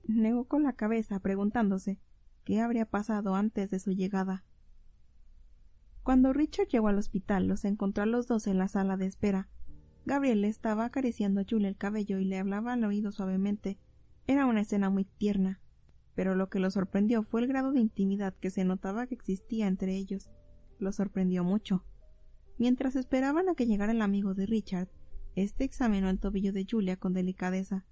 Negó 0.08 0.46
con 0.46 0.64
la 0.64 0.74
cabeza, 0.74 1.20
preguntándose 1.20 2.00
qué 2.44 2.62
habría 2.62 2.86
pasado 2.86 3.36
antes 3.36 3.72
de 3.72 3.80
su 3.80 3.92
llegada. 3.92 4.44
Cuando 6.04 6.34
Richard 6.34 6.68
llegó 6.68 6.90
al 6.90 7.00
hospital, 7.00 7.48
los 7.48 7.66
encontró 7.66 8.04
a 8.04 8.06
los 8.06 8.28
dos 8.28 8.46
en 8.46 8.60
la 8.60 8.68
sala 8.68 8.96
de 8.98 9.08
espera. 9.08 9.50
Gabriel 10.06 10.42
le 10.42 10.50
estaba 10.50 10.86
acariciando 10.86 11.42
a 11.42 11.46
Julia 11.50 11.68
el 11.68 11.78
cabello 11.78 12.20
y 12.20 12.26
le 12.26 12.38
hablaba 12.38 12.74
al 12.74 12.84
oído 12.84 13.12
suavemente. 13.12 13.80
Era 14.28 14.46
una 14.46 14.62
escena 14.62 14.92
muy 14.92 15.06
tierna, 15.06 15.62
pero 16.14 16.36
lo 16.36 16.50
que 16.50 16.60
lo 16.60 16.70
sorprendió 16.70 17.24
fue 17.24 17.42
el 17.42 17.48
grado 17.48 17.72
de 17.72 17.80
intimidad 17.80 18.36
que 18.36 18.52
se 18.52 18.64
notaba 18.66 19.08
que 19.08 19.16
existía 19.16 19.66
entre 19.66 19.96
ellos. 19.96 20.30
Lo 20.78 20.92
sorprendió 20.92 21.44
mucho. 21.44 21.84
Mientras 22.60 22.96
esperaban 22.96 23.50
a 23.50 23.56
que 23.56 23.66
llegara 23.66 23.92
el 23.92 24.02
amigo 24.04 24.36
de 24.36 24.46
Richard, 24.46 24.90
este 25.36 25.64
examinó 25.64 26.10
el 26.10 26.20
tobillo 26.20 26.54
de 26.54 26.66
Julia 26.70 26.98
con 26.98 27.14
delicadeza. 27.14 27.86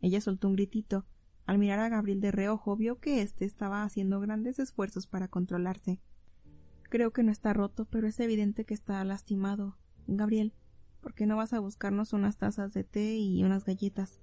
Ella 0.00 0.20
soltó 0.20 0.48
un 0.48 0.54
gritito. 0.54 1.06
Al 1.46 1.58
mirar 1.58 1.80
a 1.80 1.88
Gabriel 1.88 2.20
de 2.20 2.30
reojo 2.30 2.76
vio 2.76 3.00
que 3.00 3.22
éste 3.22 3.44
estaba 3.44 3.82
haciendo 3.82 4.20
grandes 4.20 4.58
esfuerzos 4.58 5.06
para 5.06 5.28
controlarse. 5.28 6.00
Creo 6.84 7.10
que 7.12 7.22
no 7.22 7.32
está 7.32 7.52
roto, 7.52 7.86
pero 7.86 8.06
es 8.06 8.20
evidente 8.20 8.64
que 8.64 8.74
está 8.74 9.02
lastimado. 9.04 9.78
Gabriel, 10.06 10.52
¿por 11.00 11.14
qué 11.14 11.26
no 11.26 11.36
vas 11.36 11.52
a 11.52 11.60
buscarnos 11.60 12.12
unas 12.12 12.36
tazas 12.36 12.72
de 12.72 12.84
té 12.84 13.16
y 13.16 13.42
unas 13.42 13.64
galletas? 13.64 14.20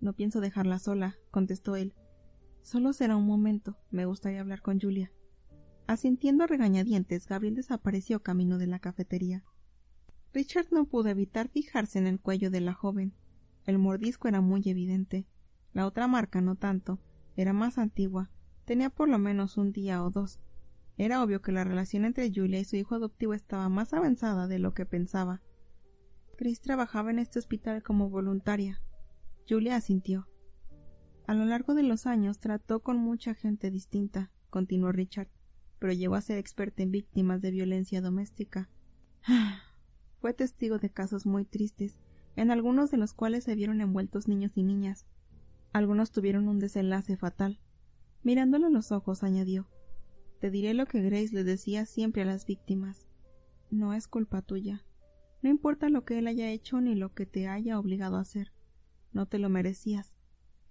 No 0.00 0.12
pienso 0.12 0.40
dejarla 0.40 0.78
sola, 0.78 1.16
contestó 1.30 1.76
él. 1.76 1.94
Solo 2.62 2.92
será 2.92 3.16
un 3.16 3.26
momento. 3.26 3.76
Me 3.90 4.04
gustaría 4.04 4.40
hablar 4.40 4.60
con 4.60 4.80
Julia. 4.80 5.12
Asintiendo 5.86 6.42
a 6.42 6.48
regañadientes, 6.48 7.28
Gabriel 7.28 7.54
desapareció 7.54 8.20
camino 8.20 8.58
de 8.58 8.66
la 8.66 8.80
cafetería. 8.80 9.44
Richard 10.36 10.66
no 10.70 10.84
pudo 10.84 11.08
evitar 11.08 11.48
fijarse 11.48 11.98
en 11.98 12.06
el 12.06 12.20
cuello 12.20 12.50
de 12.50 12.60
la 12.60 12.74
joven. 12.74 13.14
El 13.64 13.78
mordisco 13.78 14.28
era 14.28 14.42
muy 14.42 14.60
evidente. 14.66 15.24
La 15.72 15.86
otra 15.86 16.08
marca 16.08 16.42
no 16.42 16.56
tanto. 16.56 17.00
Era 17.36 17.54
más 17.54 17.78
antigua. 17.78 18.30
Tenía 18.66 18.90
por 18.90 19.08
lo 19.08 19.18
menos 19.18 19.56
un 19.56 19.72
día 19.72 20.04
o 20.04 20.10
dos. 20.10 20.38
Era 20.98 21.22
obvio 21.22 21.40
que 21.40 21.52
la 21.52 21.64
relación 21.64 22.04
entre 22.04 22.30
Julia 22.30 22.60
y 22.60 22.66
su 22.66 22.76
hijo 22.76 22.96
adoptivo 22.96 23.32
estaba 23.32 23.70
más 23.70 23.94
avanzada 23.94 24.46
de 24.46 24.58
lo 24.58 24.74
que 24.74 24.84
pensaba. 24.84 25.40
Chris 26.36 26.60
trabajaba 26.60 27.10
en 27.10 27.18
este 27.18 27.38
hospital 27.38 27.82
como 27.82 28.10
voluntaria. 28.10 28.82
Julia 29.48 29.76
asintió. 29.76 30.28
A 31.26 31.32
lo 31.32 31.46
largo 31.46 31.72
de 31.72 31.82
los 31.82 32.04
años 32.04 32.40
trató 32.40 32.80
con 32.80 32.98
mucha 32.98 33.32
gente 33.32 33.70
distinta, 33.70 34.30
continuó 34.50 34.92
Richard, 34.92 35.30
pero 35.78 35.94
llegó 35.94 36.14
a 36.14 36.20
ser 36.20 36.36
experta 36.36 36.82
en 36.82 36.90
víctimas 36.90 37.40
de 37.40 37.52
violencia 37.52 38.02
doméstica. 38.02 38.68
Fue 40.26 40.34
testigo 40.34 40.78
de 40.78 40.90
casos 40.90 41.24
muy 41.24 41.44
tristes, 41.44 42.00
en 42.34 42.50
algunos 42.50 42.90
de 42.90 42.96
los 42.96 43.14
cuales 43.14 43.44
se 43.44 43.54
vieron 43.54 43.80
envueltos 43.80 44.26
niños 44.26 44.56
y 44.56 44.64
niñas. 44.64 45.06
Algunos 45.72 46.10
tuvieron 46.10 46.48
un 46.48 46.58
desenlace 46.58 47.16
fatal. 47.16 47.60
Mirándolo 48.24 48.66
a 48.66 48.70
los 48.70 48.90
ojos, 48.90 49.22
añadió 49.22 49.68
Te 50.40 50.50
diré 50.50 50.74
lo 50.74 50.86
que 50.86 51.00
Grace 51.00 51.32
le 51.32 51.44
decía 51.44 51.86
siempre 51.86 52.22
a 52.22 52.24
las 52.24 52.44
víctimas. 52.44 53.06
No 53.70 53.92
es 53.92 54.08
culpa 54.08 54.42
tuya. 54.42 54.84
No 55.42 55.48
importa 55.48 55.90
lo 55.90 56.04
que 56.04 56.18
él 56.18 56.26
haya 56.26 56.50
hecho 56.50 56.80
ni 56.80 56.96
lo 56.96 57.14
que 57.14 57.26
te 57.26 57.46
haya 57.46 57.78
obligado 57.78 58.16
a 58.16 58.22
hacer. 58.22 58.52
No 59.12 59.26
te 59.26 59.38
lo 59.38 59.48
merecías. 59.48 60.16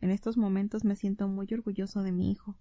En 0.01 0.11
estos 0.11 0.35
momentos 0.35 0.83
me 0.83 0.97
siento 0.97 1.29
muy 1.29 1.47
orgulloso 1.53 2.03
de 2.03 2.11
mi 2.11 2.29
hijo. 2.29 2.57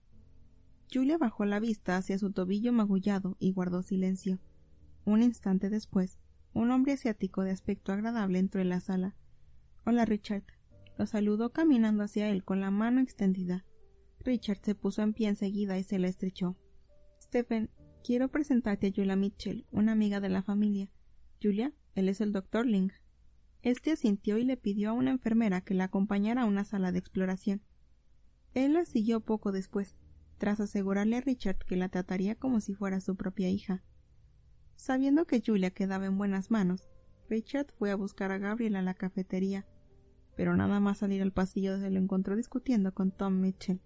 Julia 0.92 1.18
bajó 1.18 1.44
la 1.44 1.58
vista 1.58 1.96
hacia 1.96 2.20
su 2.20 2.30
tobillo 2.30 2.72
magullado 2.72 3.36
y 3.40 3.50
guardó 3.50 3.82
silencio. 3.82 4.38
Un 5.04 5.24
instante 5.24 5.70
después, 5.70 6.20
un 6.54 6.70
hombre 6.70 6.94
asiático 6.94 7.42
de 7.42 7.50
aspecto 7.50 7.92
agradable 7.92 8.38
entró 8.38 8.60
en 8.60 8.70
la 8.70 8.80
sala. 8.80 9.14
Hola, 9.84 10.04
Richard. 10.04 10.44
Lo 10.96 11.06
saludó 11.06 11.52
caminando 11.52 12.04
hacia 12.04 12.30
él 12.30 12.44
con 12.44 12.60
la 12.60 12.70
mano 12.70 13.00
extendida. 13.00 13.64
Richard 14.20 14.60
se 14.62 14.74
puso 14.74 15.02
en 15.02 15.12
pie 15.12 15.28
enseguida 15.28 15.78
y 15.78 15.84
se 15.84 15.98
la 15.98 16.08
estrechó. 16.08 16.56
Stephen, 17.20 17.68
Quiero 18.04 18.28
presentarte 18.28 18.88
a 18.88 18.92
Julia 18.94 19.16
Mitchell, 19.16 19.64
una 19.70 19.92
amiga 19.92 20.20
de 20.20 20.28
la 20.28 20.42
familia. 20.42 20.90
Julia, 21.42 21.72
él 21.94 22.10
es 22.10 22.20
el 22.20 22.32
doctor 22.32 22.66
Ling. 22.66 22.92
Este 23.62 23.92
asintió 23.92 24.36
y 24.36 24.44
le 24.44 24.58
pidió 24.58 24.90
a 24.90 24.92
una 24.92 25.10
enfermera 25.10 25.62
que 25.62 25.72
la 25.72 25.84
acompañara 25.84 26.42
a 26.42 26.44
una 26.44 26.66
sala 26.66 26.92
de 26.92 26.98
exploración. 26.98 27.62
Él 28.52 28.74
la 28.74 28.84
siguió 28.84 29.20
poco 29.20 29.52
después, 29.52 29.96
tras 30.36 30.60
asegurarle 30.60 31.16
a 31.16 31.22
Richard 31.22 31.56
que 31.66 31.76
la 31.76 31.88
trataría 31.88 32.34
como 32.34 32.60
si 32.60 32.74
fuera 32.74 33.00
su 33.00 33.16
propia 33.16 33.48
hija. 33.48 33.82
Sabiendo 34.76 35.26
que 35.26 35.42
Julia 35.44 35.70
quedaba 35.70 36.06
en 36.06 36.18
buenas 36.18 36.50
manos, 36.50 36.88
Richard 37.28 37.72
fue 37.78 37.90
a 37.90 37.96
buscar 37.96 38.30
a 38.30 38.38
Gabriel 38.38 38.76
a 38.76 38.82
la 38.82 38.94
cafetería, 38.94 39.66
pero 40.36 40.56
nada 40.56 40.80
más 40.80 40.98
salir 40.98 41.22
al 41.22 41.32
pasillo 41.32 41.78
se 41.78 41.90
lo 41.90 41.98
encontró 41.98 42.36
discutiendo 42.36 42.92
con 42.92 43.10
Tom 43.10 43.40
Mitchell. 43.40 43.80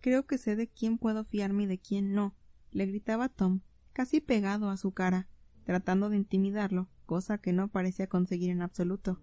Creo 0.00 0.26
que 0.26 0.38
sé 0.38 0.56
de 0.56 0.68
quién 0.68 0.98
puedo 0.98 1.24
fiarme 1.24 1.64
y 1.64 1.66
de 1.66 1.78
quién 1.78 2.14
no, 2.14 2.34
le 2.70 2.86
gritaba 2.86 3.28
Tom, 3.28 3.60
casi 3.92 4.20
pegado 4.20 4.70
a 4.70 4.76
su 4.76 4.92
cara, 4.92 5.28
tratando 5.64 6.10
de 6.10 6.16
intimidarlo, 6.16 6.88
cosa 7.06 7.38
que 7.38 7.52
no 7.52 7.68
parecía 7.68 8.06
conseguir 8.06 8.50
en 8.50 8.62
absoluto. 8.62 9.20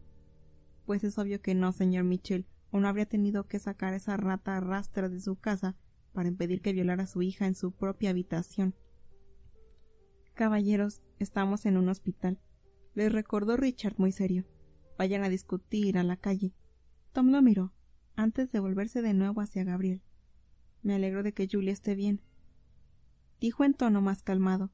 Pues 0.85 1.03
es 1.03 1.17
obvio 1.17 1.41
que 1.41 1.55
no, 1.55 1.71
señor 1.71 2.03
Mitchell, 2.03 2.45
o 2.71 2.79
no 2.79 2.87
habría 2.87 3.05
tenido 3.05 3.47
que 3.47 3.59
sacar 3.59 3.93
esa 3.93 4.17
rata 4.17 4.59
rastra 4.59 5.09
de 5.09 5.19
su 5.19 5.35
casa 5.35 5.75
para 6.11 6.27
impedir 6.27 6.61
que 6.61 6.73
violara 6.73 7.03
a 7.03 7.07
su 7.07 7.21
hija 7.21 7.45
en 7.45 7.55
su 7.55 7.71
propia 7.71 8.09
habitación. 8.09 8.75
Caballeros, 10.33 11.03
estamos 11.19 11.67
en 11.67 11.77
un 11.77 11.89
hospital. 11.89 12.39
Les 12.95 13.11
recordó 13.11 13.55
Richard 13.55 13.93
muy 13.97 14.11
serio. 14.11 14.45
Vayan 14.97 15.23
a 15.23 15.29
discutir 15.29 15.95
a 15.95 16.03
la 16.03 16.17
calle. 16.17 16.55
Tom 17.11 17.29
lo 17.29 17.39
miró, 17.43 17.71
antes 18.15 18.51
de 18.51 18.59
volverse 18.59 19.03
de 19.03 19.13
nuevo 19.13 19.41
hacia 19.41 19.63
Gabriel. 19.63 20.01
Me 20.81 20.95
alegro 20.95 21.21
de 21.21 21.33
que 21.33 21.47
Julia 21.47 21.71
esté 21.71 21.93
bien. 21.93 22.19
Dijo 23.39 23.63
en 23.63 23.75
tono 23.75 24.01
más 24.01 24.23
calmado. 24.23 24.71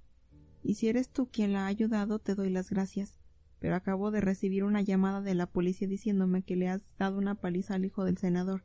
Y 0.63 0.75
si 0.75 0.87
eres 0.87 1.09
tú 1.09 1.27
quien 1.29 1.51
la 1.51 1.65
ha 1.65 1.67
ayudado, 1.67 2.19
te 2.19 2.35
doy 2.35 2.49
las 2.49 2.69
gracias. 2.69 3.17
Pero 3.59 3.75
acabo 3.75 4.11
de 4.11 4.21
recibir 4.21 4.63
una 4.63 4.81
llamada 4.81 5.19
de 5.19 5.35
la 5.35 5.45
policía 5.45 5.89
diciéndome 5.89 6.41
que 6.41 6.55
le 6.55 6.69
has 6.69 6.83
dado 6.97 7.17
una 7.17 7.35
paliza 7.35 7.73
al 7.73 7.83
hijo 7.83 8.05
del 8.05 8.17
senador. 8.17 8.63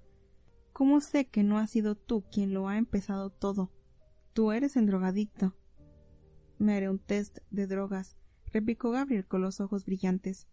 ¿Cómo 0.73 1.01
sé 1.01 1.27
que 1.27 1.43
no 1.43 1.59
has 1.59 1.71
sido 1.71 1.97
tú 1.97 2.23
quien 2.31 2.55
lo 2.55 2.69
ha 2.69 2.79
empezado 2.79 3.31
todo? 3.31 3.73
Tú 4.33 4.53
eres 4.53 4.77
el 4.77 4.87
drogadicto. 4.87 5.57
Me 6.59 6.75
haré 6.75 6.89
un 6.89 6.99
test 6.99 7.39
de 7.51 7.67
drogas, 7.67 8.17
replicó 8.53 8.91
Gabriel 8.91 9.27
con 9.27 9.43
los 9.43 9.61
ojos 9.61 9.85
brillantes. 9.85 10.47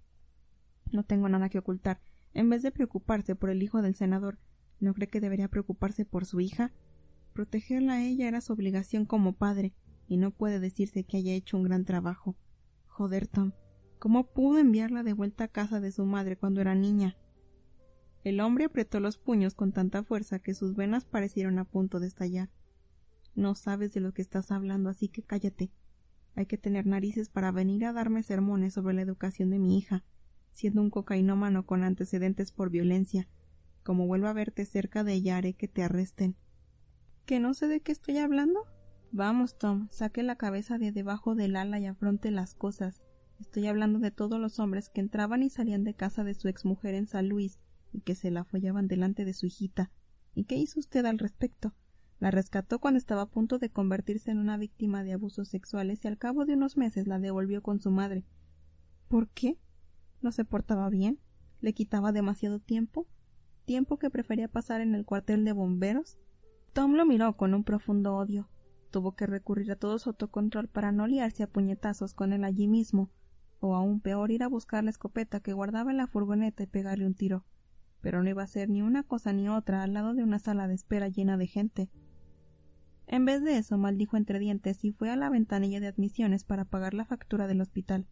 No 0.92 1.04
tengo 1.04 1.30
nada 1.30 1.50
que 1.50 1.60
ocultar. 1.60 2.02
En 2.34 2.50
vez 2.50 2.64
de 2.64 2.72
preocuparse 2.72 3.36
por 3.36 3.50
el 3.50 3.62
hijo 3.62 3.82
del 3.82 3.96
senador, 3.96 4.40
¿no 4.80 4.94
cree 4.94 5.08
que 5.08 5.22
debería 5.22 5.48
preocuparse 5.48 6.06
por 6.06 6.26
su 6.26 6.40
hija? 6.40 6.72
Protegerla 7.34 7.94
a 7.94 8.04
ella 8.04 8.28
era 8.28 8.42
su 8.42 8.54
obligación 8.54 9.06
como 9.06 9.34
padre, 9.34 9.74
y 10.08 10.18
no 10.18 10.32
puede 10.32 10.60
decirse 10.60 11.04
que 11.04 11.18
haya 11.18 11.34
hecho 11.34 11.58
un 11.58 11.64
gran 11.64 11.86
trabajo. 11.86 12.36
Joder, 12.88 13.28
Tom, 13.28 13.54
¿cómo 14.00 14.26
pudo 14.26 14.60
enviarla 14.60 15.04
de 15.04 15.14
vuelta 15.14 15.46
a 15.46 15.48
casa 15.48 15.80
de 15.80 15.92
su 15.92 16.06
madre 16.06 16.36
cuando 16.36 16.60
era 16.62 16.76
niña? 16.76 17.16
El 18.24 18.40
hombre 18.40 18.66
apretó 18.66 19.00
los 19.00 19.18
puños 19.18 19.56
con 19.56 19.72
tanta 19.72 20.04
fuerza 20.04 20.40
que 20.40 20.54
sus 20.54 20.76
venas 20.76 21.06
parecieron 21.06 21.58
a 21.60 21.66
punto 21.66 22.00
de 22.00 22.08
estallar. 22.08 22.50
No 23.34 23.56
sabes 23.56 23.94
de 23.94 24.02
lo 24.02 24.14
que 24.14 24.22
estás 24.22 24.52
hablando, 24.52 24.90
así 24.90 25.08
que 25.08 25.24
cállate. 25.24 25.72
Hay 26.36 26.46
que 26.46 26.58
tener 26.58 26.86
narices 26.86 27.30
para 27.30 27.52
venir 27.52 27.86
a 27.86 27.94
darme 27.94 28.24
sermones 28.24 28.74
sobre 28.74 28.94
la 28.94 29.02
educación 29.02 29.50
de 29.50 29.60
mi 29.60 29.78
hija, 29.78 30.04
siendo 30.52 30.82
un 30.82 30.90
cocainómano 30.90 31.66
con 31.66 31.84
antecedentes 31.84 32.52
por 32.52 32.70
violencia. 32.70 33.28
Como 33.84 34.08
vuelva 34.08 34.30
a 34.30 34.34
verte 34.34 34.66
cerca 34.66 35.04
de 35.04 35.14
ella 35.14 35.38
haré 35.38 35.54
que 35.54 35.68
te 35.68 35.84
arresten. 35.84 36.36
¿Que 37.26 37.40
no 37.40 37.54
sé 37.54 37.68
de 37.68 37.82
qué 37.82 37.92
estoy 37.92 38.18
hablando? 38.18 38.66
Vamos, 39.12 39.58
Tom, 39.58 39.90
saque 39.92 40.24
la 40.24 40.38
cabeza 40.38 40.78
de 40.78 40.92
debajo 40.92 41.36
del 41.36 41.56
ala 41.56 41.80
y 41.80 41.86
afronte 41.86 42.32
las 42.32 42.54
cosas. 42.54 43.02
Estoy 43.40 43.68
hablando 43.68 44.00
de 44.00 44.12
todos 44.12 44.40
los 44.40 44.60
hombres 44.60 44.90
que 44.90 45.02
entraban 45.02 45.44
y 45.44 45.50
salían 45.50 45.84
de 45.84 45.96
casa 45.96 46.24
de 46.24 46.34
su 46.34 46.48
exmujer 46.48 46.94
en 46.94 47.08
San 47.08 47.28
Luis 47.28 47.60
y 47.92 48.02
que 48.02 48.16
se 48.16 48.32
la 48.32 48.44
follaban 48.44 48.88
delante 48.88 49.26
de 49.26 49.34
su 49.34 49.48
hijita. 49.48 49.92
¿Y 50.34 50.46
qué 50.46 50.56
hizo 50.56 50.80
usted 50.80 51.06
al 51.06 51.20
respecto? 51.20 51.74
La 52.22 52.30
rescató 52.30 52.78
cuando 52.78 53.00
estaba 53.00 53.24
a 53.24 53.30
punto 53.30 53.58
de 53.58 53.72
convertirse 53.72 54.30
en 54.30 54.38
una 54.38 54.56
víctima 54.56 55.04
de 55.04 55.14
abusos 55.14 55.48
sexuales 55.48 56.06
y 56.06 56.08
al 56.08 56.20
cabo 56.20 56.46
de 56.46 56.54
unos 56.54 56.78
meses 56.78 57.08
la 57.08 57.18
devolvió 57.18 57.64
con 57.64 57.80
su 57.80 57.90
madre. 57.90 58.26
¿Por 59.08 59.28
qué? 59.30 59.58
¿No 60.22 60.32
se 60.32 60.46
portaba 60.46 60.88
bien? 60.92 61.20
¿Le 61.62 61.74
quitaba 61.74 62.12
demasiado 62.12 62.60
tiempo? 62.60 63.08
¿Tiempo 63.66 63.98
que 63.98 64.12
prefería 64.12 64.48
pasar 64.48 64.82
en 64.82 64.94
el 64.94 65.04
cuartel 65.04 65.44
de 65.44 65.52
bomberos? 65.52 66.20
Tom 66.74 66.94
lo 66.94 67.08
miró 67.08 67.36
con 67.38 67.56
un 67.56 67.64
profundo 67.64 68.16
odio. 68.16 68.52
Tuvo 68.92 69.16
que 69.16 69.26
recurrir 69.26 69.72
a 69.72 69.76
todo 69.76 69.98
su 69.98 70.12
autocontrol 70.12 70.68
para 70.68 70.92
no 70.92 71.08
liarse 71.08 71.42
a 71.42 71.50
puñetazos 71.50 72.14
con 72.14 72.34
él 72.34 72.44
allí 72.44 72.68
mismo, 72.68 73.10
o 73.62 73.74
aún 73.74 74.00
peor 74.00 74.30
ir 74.30 74.44
a 74.44 74.48
buscar 74.48 74.84
la 74.84 74.92
escopeta 74.92 75.40
que 75.40 75.54
guardaba 75.54 75.90
en 75.90 75.98
la 75.98 76.06
furgoneta 76.06 76.62
y 76.62 76.68
pegarle 76.68 77.08
un 77.08 77.16
tiro 77.16 77.46
pero 78.02 78.24
no 78.24 78.30
iba 78.30 78.44
a 78.44 78.48
ser 78.48 78.70
ni 78.70 78.82
una 78.82 79.04
cosa 79.04 79.32
ni 79.32 79.48
otra 79.48 79.84
al 79.84 79.94
lado 79.94 80.14
de 80.14 80.24
una 80.24 80.40
sala 80.40 80.68
de 80.68 80.74
espera 80.74 81.08
llena 81.08 81.38
de 81.38 81.48
gente. 81.48 81.90
En 83.12 83.26
vez 83.26 83.44
de 83.44 83.58
eso, 83.58 83.78
maldijo 83.78 84.16
entre 84.16 84.40
dientes 84.40 84.86
y 84.86 84.94
fue 84.94 85.10
a 85.10 85.18
la 85.18 85.30
ventanilla 85.30 85.82
de 85.82 85.88
admisiones 85.88 86.46
para 86.46 86.64
pagar 86.64 86.94
la 86.94 87.04
factura 87.04 87.46
del 87.46 87.60
hospital. 87.60 88.08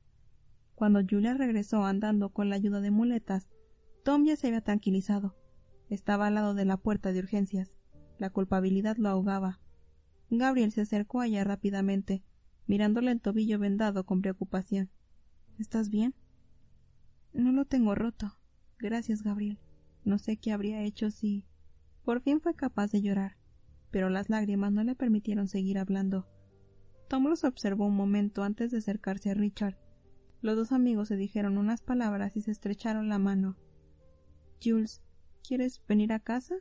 Cuando 0.76 1.00
Julia 1.10 1.34
regresó 1.36 1.86
andando 1.86 2.34
con 2.34 2.50
la 2.50 2.58
ayuda 2.58 2.82
de 2.82 2.92
muletas, 2.92 3.48
Tom 4.04 4.26
ya 4.26 4.36
se 4.36 4.48
había 4.48 4.60
tranquilizado. 4.60 5.38
Estaba 5.90 6.28
al 6.28 6.36
lado 6.36 6.54
de 6.54 6.66
la 6.66 6.76
puerta 6.76 7.14
de 7.14 7.20
urgencias. 7.20 7.74
La 8.18 8.30
culpabilidad 8.30 8.98
lo 8.98 9.08
ahogaba. 9.08 9.62
Gabriel 10.30 10.74
se 10.74 10.82
acercó 10.82 11.22
a 11.22 11.28
ella 11.28 11.46
rápidamente, 11.46 12.22
mirándole 12.68 13.12
el 13.12 13.22
tobillo 13.22 13.58
vendado 13.58 14.06
con 14.06 14.22
preocupación. 14.22 14.90
¿Estás 15.58 15.90
bien? 15.90 16.14
No 17.32 17.54
lo 17.54 17.64
tengo 17.64 17.96
roto. 17.96 18.38
Gracias, 18.80 19.24
Gabriel. 19.24 19.60
No 20.04 20.18
sé 20.18 20.36
qué 20.36 20.52
habría 20.52 20.82
hecho 20.82 21.10
si. 21.10 21.46
Por 22.04 22.20
fin 22.20 22.42
fue 22.42 22.54
capaz 22.54 22.92
de 22.92 23.02
llorar, 23.02 23.38
pero 23.92 24.10
las 24.10 24.30
lágrimas 24.30 24.72
no 24.72 24.84
le 24.84 24.96
permitieron 24.96 25.48
seguir 25.48 25.78
hablando. 25.78 26.28
Tom 27.08 27.28
los 27.28 27.44
observó 27.44 27.88
un 27.88 27.96
momento 27.96 28.44
antes 28.44 28.72
de 28.72 28.78
acercarse 28.78 29.32
a 29.32 29.34
Richard. 29.34 29.78
Los 30.42 30.56
dos 30.56 30.72
amigos 30.72 31.08
se 31.08 31.16
dijeron 31.16 31.58
unas 31.58 31.82
palabras 31.82 32.38
y 32.38 32.42
se 32.42 32.52
estrecharon 32.52 33.10
la 33.10 33.20
mano. 33.20 33.58
Jules, 34.64 35.02
¿quieres 35.46 35.82
venir 35.88 36.14
a 36.14 36.20
casa? 36.20 36.56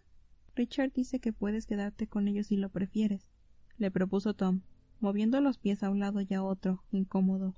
Richard 0.57 0.93
dice 0.93 1.21
que 1.21 1.33
puedes 1.33 1.67
quedarte 1.67 2.09
con 2.09 2.27
ellos 2.27 2.49
si 2.49 2.57
lo 2.57 2.71
prefieres, 2.71 3.31
le 3.77 3.91
propuso 3.91 4.35
Tom, 4.35 4.63
moviendo 5.01 5.41
los 5.41 5.59
pies 5.59 5.83
a 5.83 5.91
un 5.91 6.01
lado 6.01 6.21
y 6.21 6.35
a 6.35 6.43
otro, 6.43 6.83
incómodo. 6.91 7.55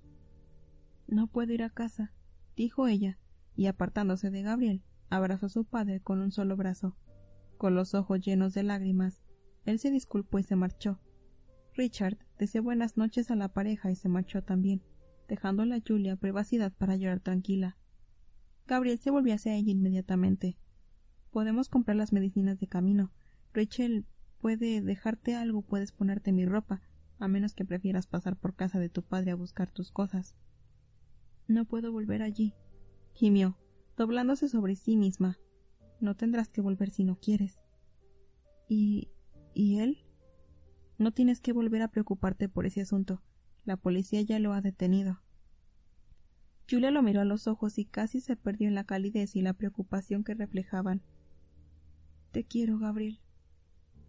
No 1.06 1.26
puedo 1.26 1.52
ir 1.52 1.62
a 1.62 1.70
casa, 1.70 2.12
dijo 2.56 2.87
ella, 2.87 3.18
y 3.56 3.66
apartándose 3.66 4.30
de 4.30 4.42
Gabriel, 4.42 4.83
abrazó 5.09 5.46
a 5.46 5.50
su 5.50 5.64
padre 5.64 6.00
con 6.00 6.20
un 6.20 6.30
solo 6.30 6.56
brazo. 6.56 6.96
Con 7.56 7.74
los 7.74 7.94
ojos 7.94 8.20
llenos 8.20 8.54
de 8.54 8.62
lágrimas, 8.62 9.19
él 9.64 9.79
se 9.79 9.90
disculpó 9.90 10.38
y 10.38 10.42
se 10.42 10.57
marchó. 10.57 10.99
Richard 11.75 12.18
deseó 12.38 12.62
buenas 12.62 12.96
noches 12.96 13.31
a 13.31 13.37
la 13.37 13.49
pareja 13.49 13.90
y 13.90 13.96
se 13.96 14.09
marchó 14.09 14.42
también, 14.42 14.83
dejándole 15.29 15.77
a 15.77 15.83
Julia 15.87 16.16
privacidad 16.16 16.73
para 16.73 16.96
llorar 16.96 17.20
tranquila. 17.20 17.77
Gabriel 18.66 18.99
se 18.99 19.11
volvió 19.11 19.35
hacia 19.35 19.55
ella 19.55 19.73
inmediatamente. 19.73 20.57
Podemos 21.31 21.68
comprar 21.68 21.96
las 21.96 22.12
medicinas 22.12 22.59
de 22.59 22.66
camino. 22.66 23.12
Rachel 23.53 24.07
puede 24.40 24.81
dejarte 24.81 25.35
algo, 25.35 25.62
puedes 25.62 25.92
ponerte 25.92 26.33
mi 26.33 26.46
ropa, 26.46 26.83
a 27.18 27.29
menos 27.29 27.55
que 27.55 27.64
prefieras 27.64 28.07
pasar 28.07 28.37
por 28.37 28.55
casa 28.55 28.79
de 28.79 28.88
tu 28.88 29.03
padre 29.03 29.33
a 29.33 29.37
buscar 29.37 29.70
tus 29.70 29.90
cosas. 29.90 30.35
No 31.46 31.64
puedo 31.64 31.92
volver 31.92 32.23
allí, 32.23 32.55
gimió, 33.12 33.59
doblándose 33.96 34.49
sobre 34.49 34.77
sí 34.77 34.96
misma. 34.96 35.38
No 36.01 36.16
tendrás 36.16 36.49
que 36.49 36.61
volver 36.61 36.90
si 36.90 37.05
no 37.05 37.18
quieres. 37.18 37.59
¿Y. 38.68 39.11
y 39.54 39.78
él? 39.78 40.04
No 40.98 41.12
tienes 41.12 41.40
que 41.40 41.52
volver 41.52 41.82
a 41.82 41.88
preocuparte 41.88 42.48
por 42.48 42.66
ese 42.66 42.82
asunto. 42.82 43.22
La 43.64 43.76
policía 43.76 44.20
ya 44.22 44.38
lo 44.38 44.52
ha 44.52 44.60
detenido. 44.60 45.22
Julia 46.70 46.90
lo 46.90 47.02
miró 47.02 47.20
a 47.20 47.24
los 47.24 47.48
ojos 47.48 47.78
y 47.78 47.84
casi 47.84 48.20
se 48.20 48.36
perdió 48.36 48.68
en 48.68 48.74
la 48.74 48.84
calidez 48.84 49.34
y 49.34 49.42
la 49.42 49.54
preocupación 49.54 50.24
que 50.24 50.34
reflejaban. 50.34 51.02
Te 52.30 52.44
quiero, 52.44 52.78
Gabriel. 52.78 53.20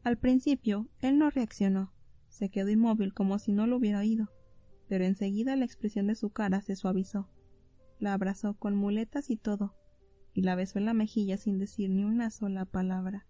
Al 0.03 0.17
principio, 0.17 0.89
él 0.99 1.17
no 1.17 1.29
reaccionó. 1.29 1.91
Se 2.29 2.49
quedó 2.49 2.69
inmóvil 2.69 3.13
como 3.13 3.39
si 3.39 3.51
no 3.51 3.67
lo 3.67 3.77
hubiera 3.77 3.99
oído, 3.99 4.29
pero 4.87 5.05
enseguida 5.05 5.55
la 5.55 5.65
expresión 5.65 6.07
de 6.07 6.15
su 6.15 6.29
cara 6.29 6.61
se 6.61 6.75
suavizó. 6.75 7.29
La 7.99 8.13
abrazó 8.13 8.55
con 8.55 8.75
muletas 8.75 9.29
y 9.29 9.37
todo, 9.37 9.75
y 10.33 10.41
la 10.41 10.55
besó 10.55 10.79
en 10.79 10.85
la 10.85 10.93
mejilla 10.93 11.37
sin 11.37 11.57
decir 11.57 11.89
ni 11.89 12.03
una 12.03 12.29
sola 12.29 12.65
palabra. 12.65 13.27